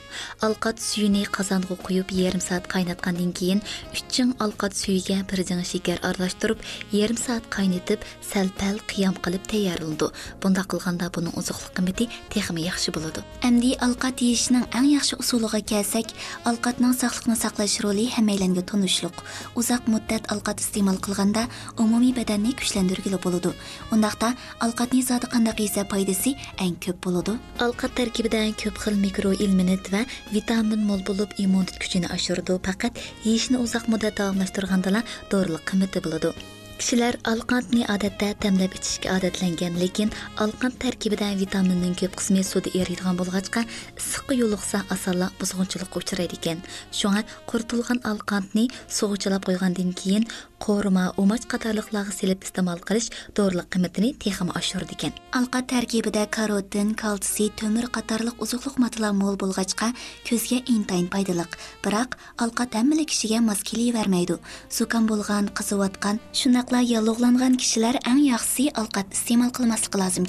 [0.43, 3.61] Алқат сүйіні қазанғы қойып, ерім саат қайнатқанден кейін,
[3.95, 6.59] үшчің алқат сүйіге бір жаңа шекер аралаштырып,
[6.91, 10.09] ерім саат қайнетіп, сәл-пәл қиям қылып тәйярлынды.
[10.43, 13.23] Бұнда қылғанда бұның ұзықлық қыметі текімі яқшы болуды.
[13.39, 16.11] Әмді алқат ешінің әң яқшы ұсулыға кәсәк,
[16.43, 19.23] алқатның сақлықны сақлаш ролі әмейләнге тонышлық.
[19.55, 21.47] Ұзақ мұддәт алқат істемал қылғанда,
[21.79, 23.55] умуми бәдәнні күчләндіргілі болуды.
[23.95, 27.37] Ондақта алқатны зады қандақ есе пайдасы әң көп болуды.
[27.59, 32.57] Алқат тәркибидә көп xil mikro ilminit ва витамин мол булып иммунитет күчүне ашырды.
[32.57, 36.33] Фақат ешни узак мудdat давамлаштырганда дорилык кыйммәте булады.
[36.79, 43.65] Кишилер алқантны odatda тәмләп ичишкә odatlangan, lekin алқант тәркибидә витаминның көп qismi суда эрiydigan булгачка,
[43.99, 46.63] исыкка юлыкса асанла бузгынчылыкка учрайды икән.
[46.95, 50.29] Шуңа куртылган алқантны сугычылап куйгандан кийин
[50.65, 55.13] qorma, umaç qatarlıqlarga silib iste'mol qilish dorilik qiymatini texmi oshirdi ekan.
[55.39, 59.89] Alqa tarkibida karotin, kalsiy, temir qatorliq uzuqliq moddalar mo'l bo'lg'achqa
[60.27, 61.51] ko'zga intayin foydaliq.
[61.85, 64.39] Biroq alqat hammali kishiga mos kelavermaydi.
[64.77, 70.27] Zukam bo'lgan, qiziyotgan, shunaqla yallig'langan kishilar eng yaxshisi alqat iste'mol qilmasligi lozim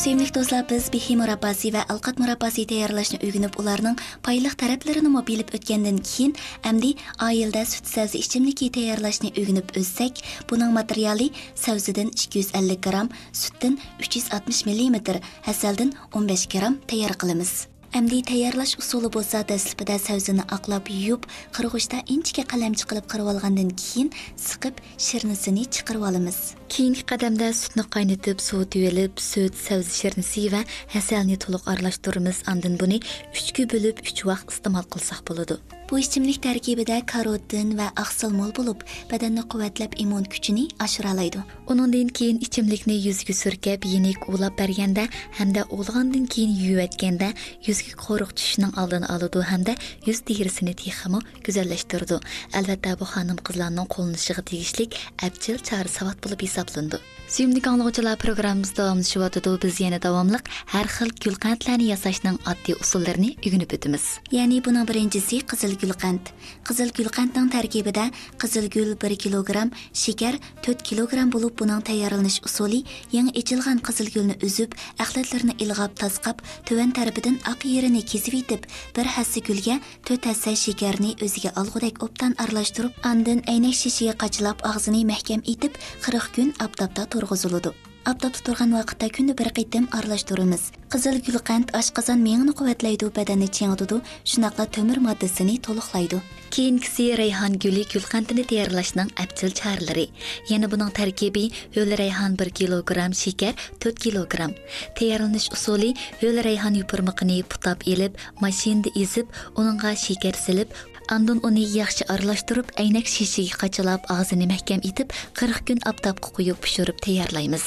[0.00, 0.18] ekan.
[0.18, 5.98] Sevimli do'stlar, biz behi murabbasi va alqat murabbasi tayyorlashni o'rganib, ularning foydali taraflarini bilib o'tgandan
[5.98, 6.34] keyin,
[6.64, 14.66] endi oyilda sut sabzi ichimligi tayyorlashni o'rganib o'tsak, buning materiali sabzidan 250 gram, sutdan 360
[14.66, 17.69] ml, hasaldan 15 gram tayyor qilamiz.
[17.90, 21.24] Әмді тәйярлаш усулы болса дәсліпіде сәузіні ақлап юып,
[21.56, 26.38] қырғышта инчке қаламчы қылып қырып алғандан кейін сықып шырнысыны чықырып алымыз.
[26.70, 30.62] Кейінгі қадамда сүтні қайнатып, суы түйеліп, сүт, сәузи шырнысы ва
[30.94, 33.02] әсәлні толық аралаштырымыз, андын бұны
[33.34, 35.58] үшкі бөліп, үш вақ істемал қылсақ болады.
[35.90, 41.42] Bu ichimlik tarkibida karotin va aqsil mo'l bo'lib, badanni quvvatlab immun kuchini oshiralaydi.
[41.72, 47.32] Uningdan keyin ichimlikni yuzga surkab, yenik ulab berganda hamda ulg'andan keyin yuvatganda
[47.66, 49.74] yuzga qo'riq tushishning oldini oladi hamda
[50.06, 52.22] yuz terisini texmi go'zallashtirdi.
[52.58, 54.90] Albatta bu xonim qizlarning qo'llanishiga tegishlik
[55.26, 57.02] abjil chora savat bo'lib hisoblandi.
[57.30, 59.50] Suyimli anglag'uchilar programmamiz davomlashyotidi.
[59.62, 64.04] Biz yana davomliq har xil gulqandlarni yasashning oddiy usullarini ugunib o'tamiz.
[64.38, 66.30] Ya'ni buning birinchisi qizil gulqand.
[66.68, 68.04] Qizil gulqandning tarkibida
[68.40, 69.70] qizil gul 1 kilogramm,
[70.02, 72.84] shakar 4 kilogramm bo'lib, buning tayyorlanish usuli
[73.16, 74.74] yangi echilgan qizil gulni uzib,
[75.04, 78.66] axlatlarni ilg'ab tasqab, tuvan tarafidan oq yerini kesib yetib
[78.96, 79.80] bir hassa gulga
[80.14, 85.78] 4 hassa shakarni o'ziga olg'udek obdan aralashtirib, andin aynak shishiga qachilab, og'zini mahkam etib,
[86.08, 87.89] 40 kun oftobda turg'iziladi.
[88.10, 90.62] Oftobda turgan vaqtda kunda bir qitim aralashtiramiz.
[90.92, 93.98] Qizil gulqand oshqozon miyani quvvatlaydi, badanni chengitadi,
[94.30, 96.18] shunaqla temir moddasini to'liqlaydi.
[96.54, 100.06] Keyingisi rayhon guli gulqandini tayyorlashning abjil choralari.
[100.50, 101.44] Yana buning tarkibi
[101.76, 103.54] yo'l rayhon 1 kilogramm, shakar
[103.86, 104.56] 4 kilogramm.
[104.98, 105.90] Tayyorlanish usuli
[106.22, 110.68] yo'l rayhon yupurmiqini putab elib, mashinada ezib, uningga shakar silib,
[111.10, 117.00] Андан оны яхшы аралаштырып, әйнәк шишегә качылап, ағзыны мәхкәм итеп, 40 көн аптапқа құйып пішіріп
[117.02, 117.64] таярлайбыз.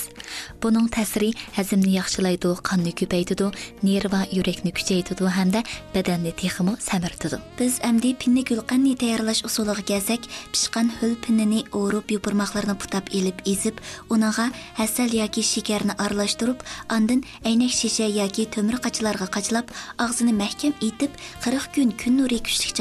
[0.63, 3.49] Буның тәсири әзімні яхшылайды, қанны көбейтеді,
[3.83, 7.41] нерва юрекні күчейтеді һәм дә бәдәнне техімі сәміртеді.
[7.59, 10.23] Без әмді пинне күлқанны тәйярлаш ұсулығы келсек,
[10.55, 17.75] пішқан хөл пиннені орып юпырмақларны пұтап еліп езіп, оныңа әсәл яки шекерні аралаштырып, андан әйнәк
[17.75, 21.11] шише яки төмір қачыларға қачылап, ағзыны мәхкәм итеп,
[21.43, 22.77] 40 көн күн нұры күшлік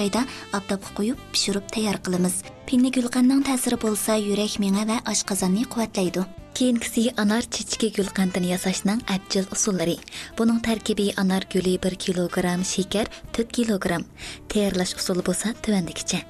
[0.59, 2.36] oftobga qo'yib pishirib tayyor qilamiz
[2.68, 9.46] pinni gulqandning ta'siri bo'lsa yurak miya va oshqozonni quvvatlaydi Keyingisi anar chechki gulqandini yasashning abjil
[9.55, 9.94] usullari.
[10.36, 14.05] Buning tarkibi anar guli 1 kilogramm, shakar 4 kilogramm.
[14.53, 16.20] Tayyorlash usuli bo'lsa tuvandikicha.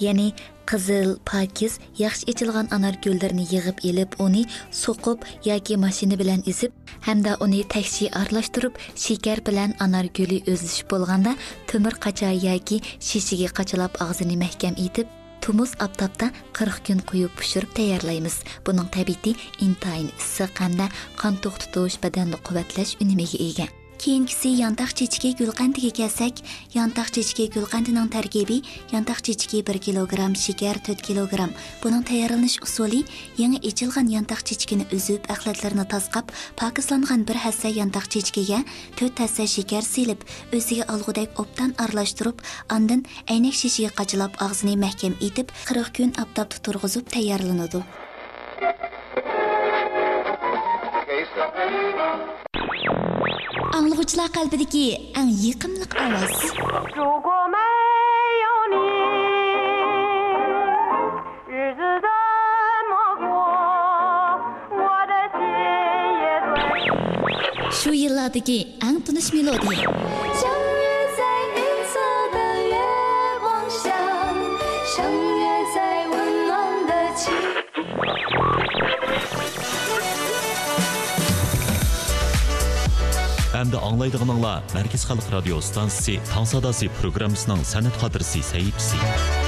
[0.00, 0.32] Ya'ni
[0.70, 4.42] qizil, pokiz, yaxshi ichilgan anor gullarini yig'ib elib, uni
[4.82, 6.72] so'qib yoki mashina bilan ezib,
[7.08, 11.36] hamda uni takshi aralashtirib, shakar bilan anor guli o'zish bo'lganda
[11.70, 15.06] temir qacha yoki shishiga qachalab og'zini mahkam etib,
[15.46, 16.26] Tumuz aptapda
[16.58, 18.40] 40 kun quyib pishirib tayyorlaymiz.
[18.66, 19.36] Buning tabiati
[19.66, 20.90] intayin issiq hamda
[21.22, 23.66] qon to'xtatish, badanni quvvatlash unimiga ega.
[24.02, 26.40] Keyingisi yantoq chechki gulqandiga kelsak
[26.74, 31.52] yantoq chechki gulqandining tarkibi yantoq chechki 1 kilogramm shakar 4 kilogramm.
[31.82, 33.04] Buning tayyorlanish usuli
[33.38, 38.62] yangi ichilgan yantoq chechkini uzib axlatlarini tasqab pokizlangan bir hassa yantoq chechkiga
[39.02, 40.20] 4 hassa shakar silib
[40.56, 47.04] o'ziga olg'udek obdan aralashtirib andin aynak shishiga qachilab og'zini mahkam etib 40 kun oftobda turg'izib
[47.14, 47.84] tayyorlanadi.
[53.76, 56.36] anglovchilar qalbidagi ang yiqimliq ovoz.
[67.76, 70.55] Shu yillardagi ang tinish melodiya.
[83.66, 84.52] һәмдә аңлайдыгын аңла.
[84.70, 89.45] халық халык радио станциясе Таң садасы программасының сәнәт хатırсы сәйипсе.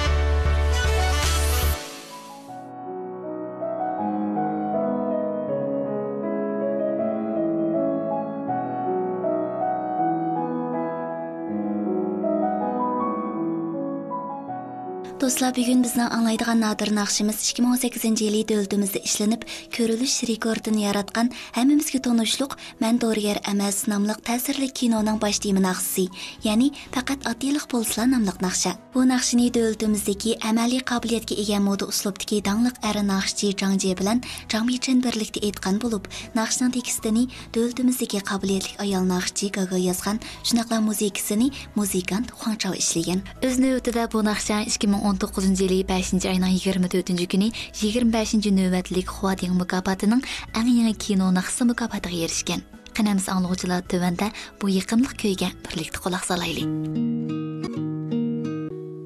[15.18, 19.42] Dostlar, bugun bizning anglaydigan nadir naqshimiz 2018 yili dövlətimizdə ishlanib,
[19.74, 26.04] ko'rilish rekordini yaratgan hammamizga tanishliq "Man Doriyer emas" nomli ta'sirli kinoning bosh tema naqshisi,
[26.46, 28.76] ya'ni faqat oddiylik bo'lsa nomli naqsha.
[28.94, 34.70] Bu naqshini dövlətimizdagi amaliy qobiliyatga ega moda uslubdagi dangliq ari naqshchi Zhang bilan Zhang
[35.06, 36.04] birlikda aytgan bo'lib,
[36.38, 43.20] naqshning tekstini dövlətimizdagi qobiliyatli ayol naqshchi Gaga yozgan, shunaqla muzikasini muzikant Huang Chao ishlagan.
[43.42, 44.62] O'z navbatida bu naqsha
[45.07, 50.23] 2019 yili 5 oyning 24 kuni 25 navbatlik Huading mukofotining
[50.53, 52.61] eng yangi kino naqsi mukofotiga erishgan.
[52.93, 56.67] Qanamiz anglovchilar tuvanda bu yiqimli kuyga birlikda quloq solaylik.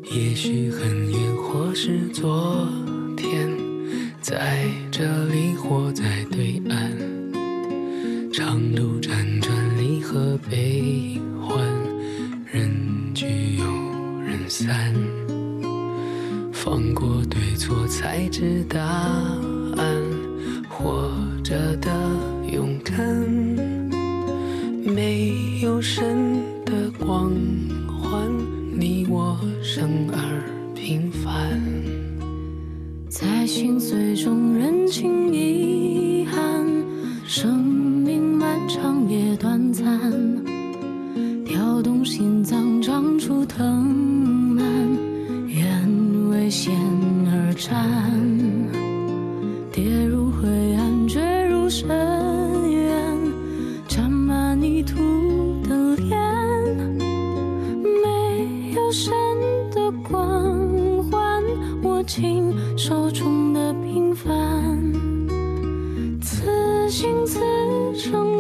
[0.10, 2.68] 也许很远，或是昨
[3.16, 3.56] 天，
[4.22, 6.98] 在这里或在对岸，
[8.34, 11.60] 长路辗转，离合悲欢，
[12.46, 13.66] 人聚又
[14.22, 14.96] 人散，
[16.65, 19.85] 放过对错，才知答案。
[20.69, 21.11] 活
[21.43, 21.91] 着的
[22.53, 22.97] 勇敢，
[24.87, 27.33] 没有神的光
[27.89, 28.31] 环，
[28.79, 30.15] 你我生而
[30.73, 31.61] 平凡。
[33.09, 36.65] 在心碎中认清遗憾，
[37.27, 39.85] 生命漫长也短暂，
[41.45, 44.22] 跳动心脏长出藤蔓，
[46.53, 46.71] 险
[47.29, 48.21] 而战，
[49.73, 50.47] 跌入灰
[50.77, 51.89] 暗，坠入深
[52.71, 53.19] 渊，
[53.89, 54.99] 沾满泥土
[55.67, 56.19] 的脸，
[58.03, 59.15] 没有神
[59.75, 61.43] 的光环，
[61.85, 64.93] 握紧手中的平凡，
[66.21, 67.41] 此心此
[67.95, 68.32] 生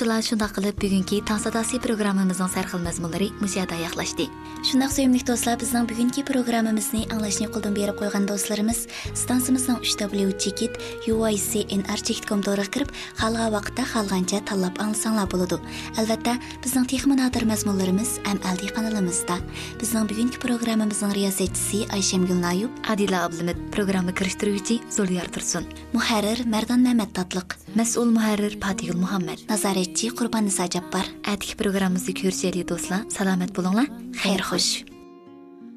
[0.00, 4.24] tinglovchilar shundoq qilib bugungi tong sadosi programmamizning sarxil mazmunlari mushada yaqqlashdi
[4.70, 8.84] Шундaq сөйімлік достlar, bizning bugungi programmamizni anglashni qo'ldan berib qo'ygan do'stlarimiz
[9.18, 10.68] stansimizning 3w
[11.10, 15.58] uycnr.com to'g'ri kirib, xalqa vaqtda xalqancha tanlab anglasanglar bo'ladi.
[15.98, 19.40] Albatta, bizning texnik nodir mazmunlarimiz MLD kanalimizda.
[19.82, 25.66] Bizning bugungi programmamizning riyosatchisi Ayshem Gulnayub, Adila Ablimid programma kirishtiruvchi Zuliyar Tursun.
[25.92, 29.38] muharrir Mardan Mehmet Tatliq, Mas'ul muharrir Fatihul Muhammad.
[29.50, 31.10] nazoratchi Qurbon Nisa Jabbar.
[31.30, 33.86] Әтікі программамызды көрселі достlar, саламат болыңlar.
[34.18, 34.42] Xayr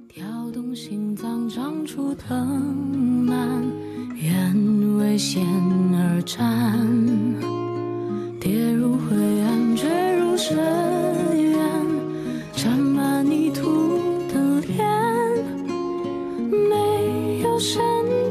[0.10, 2.38] 跳动心脏长出藤
[3.26, 3.64] 蔓，
[4.14, 5.42] 愿为险
[5.94, 6.86] 而战，
[8.42, 9.88] 跌入灰暗，坠
[10.20, 10.58] 入深
[11.34, 11.58] 渊，
[12.52, 14.86] 沾满泥土的脸，
[16.50, 17.82] 没有神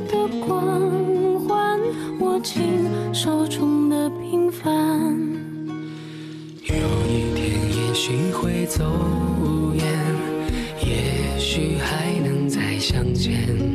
[0.09, 1.81] 的光环，
[2.21, 2.63] 握紧
[3.15, 4.71] 手中的平凡。
[6.65, 6.75] 有
[7.09, 8.85] 一天也许会走
[12.83, 13.72] 相见。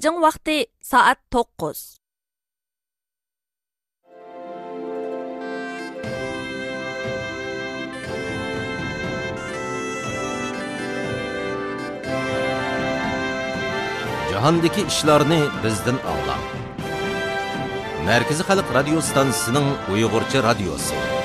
[0.00, 1.74] Beijing vaqti soat 9.
[14.30, 16.44] Жаһандагы ишларны биздин аңлап.
[18.08, 21.19] Мәркәзи халык радио станциясының уйгырча радиосы.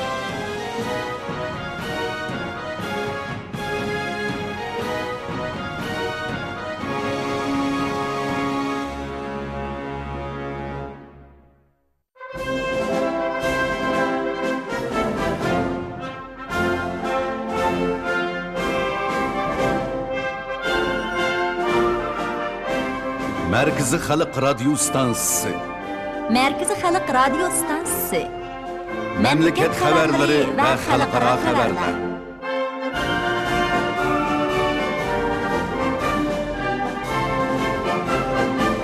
[23.96, 25.54] Markaziy xalq radio stansiyasi
[26.36, 28.22] Markaziy xalq radio stansiyasi.
[29.24, 31.96] mamlakat xabarlari va xalqaro xabarlar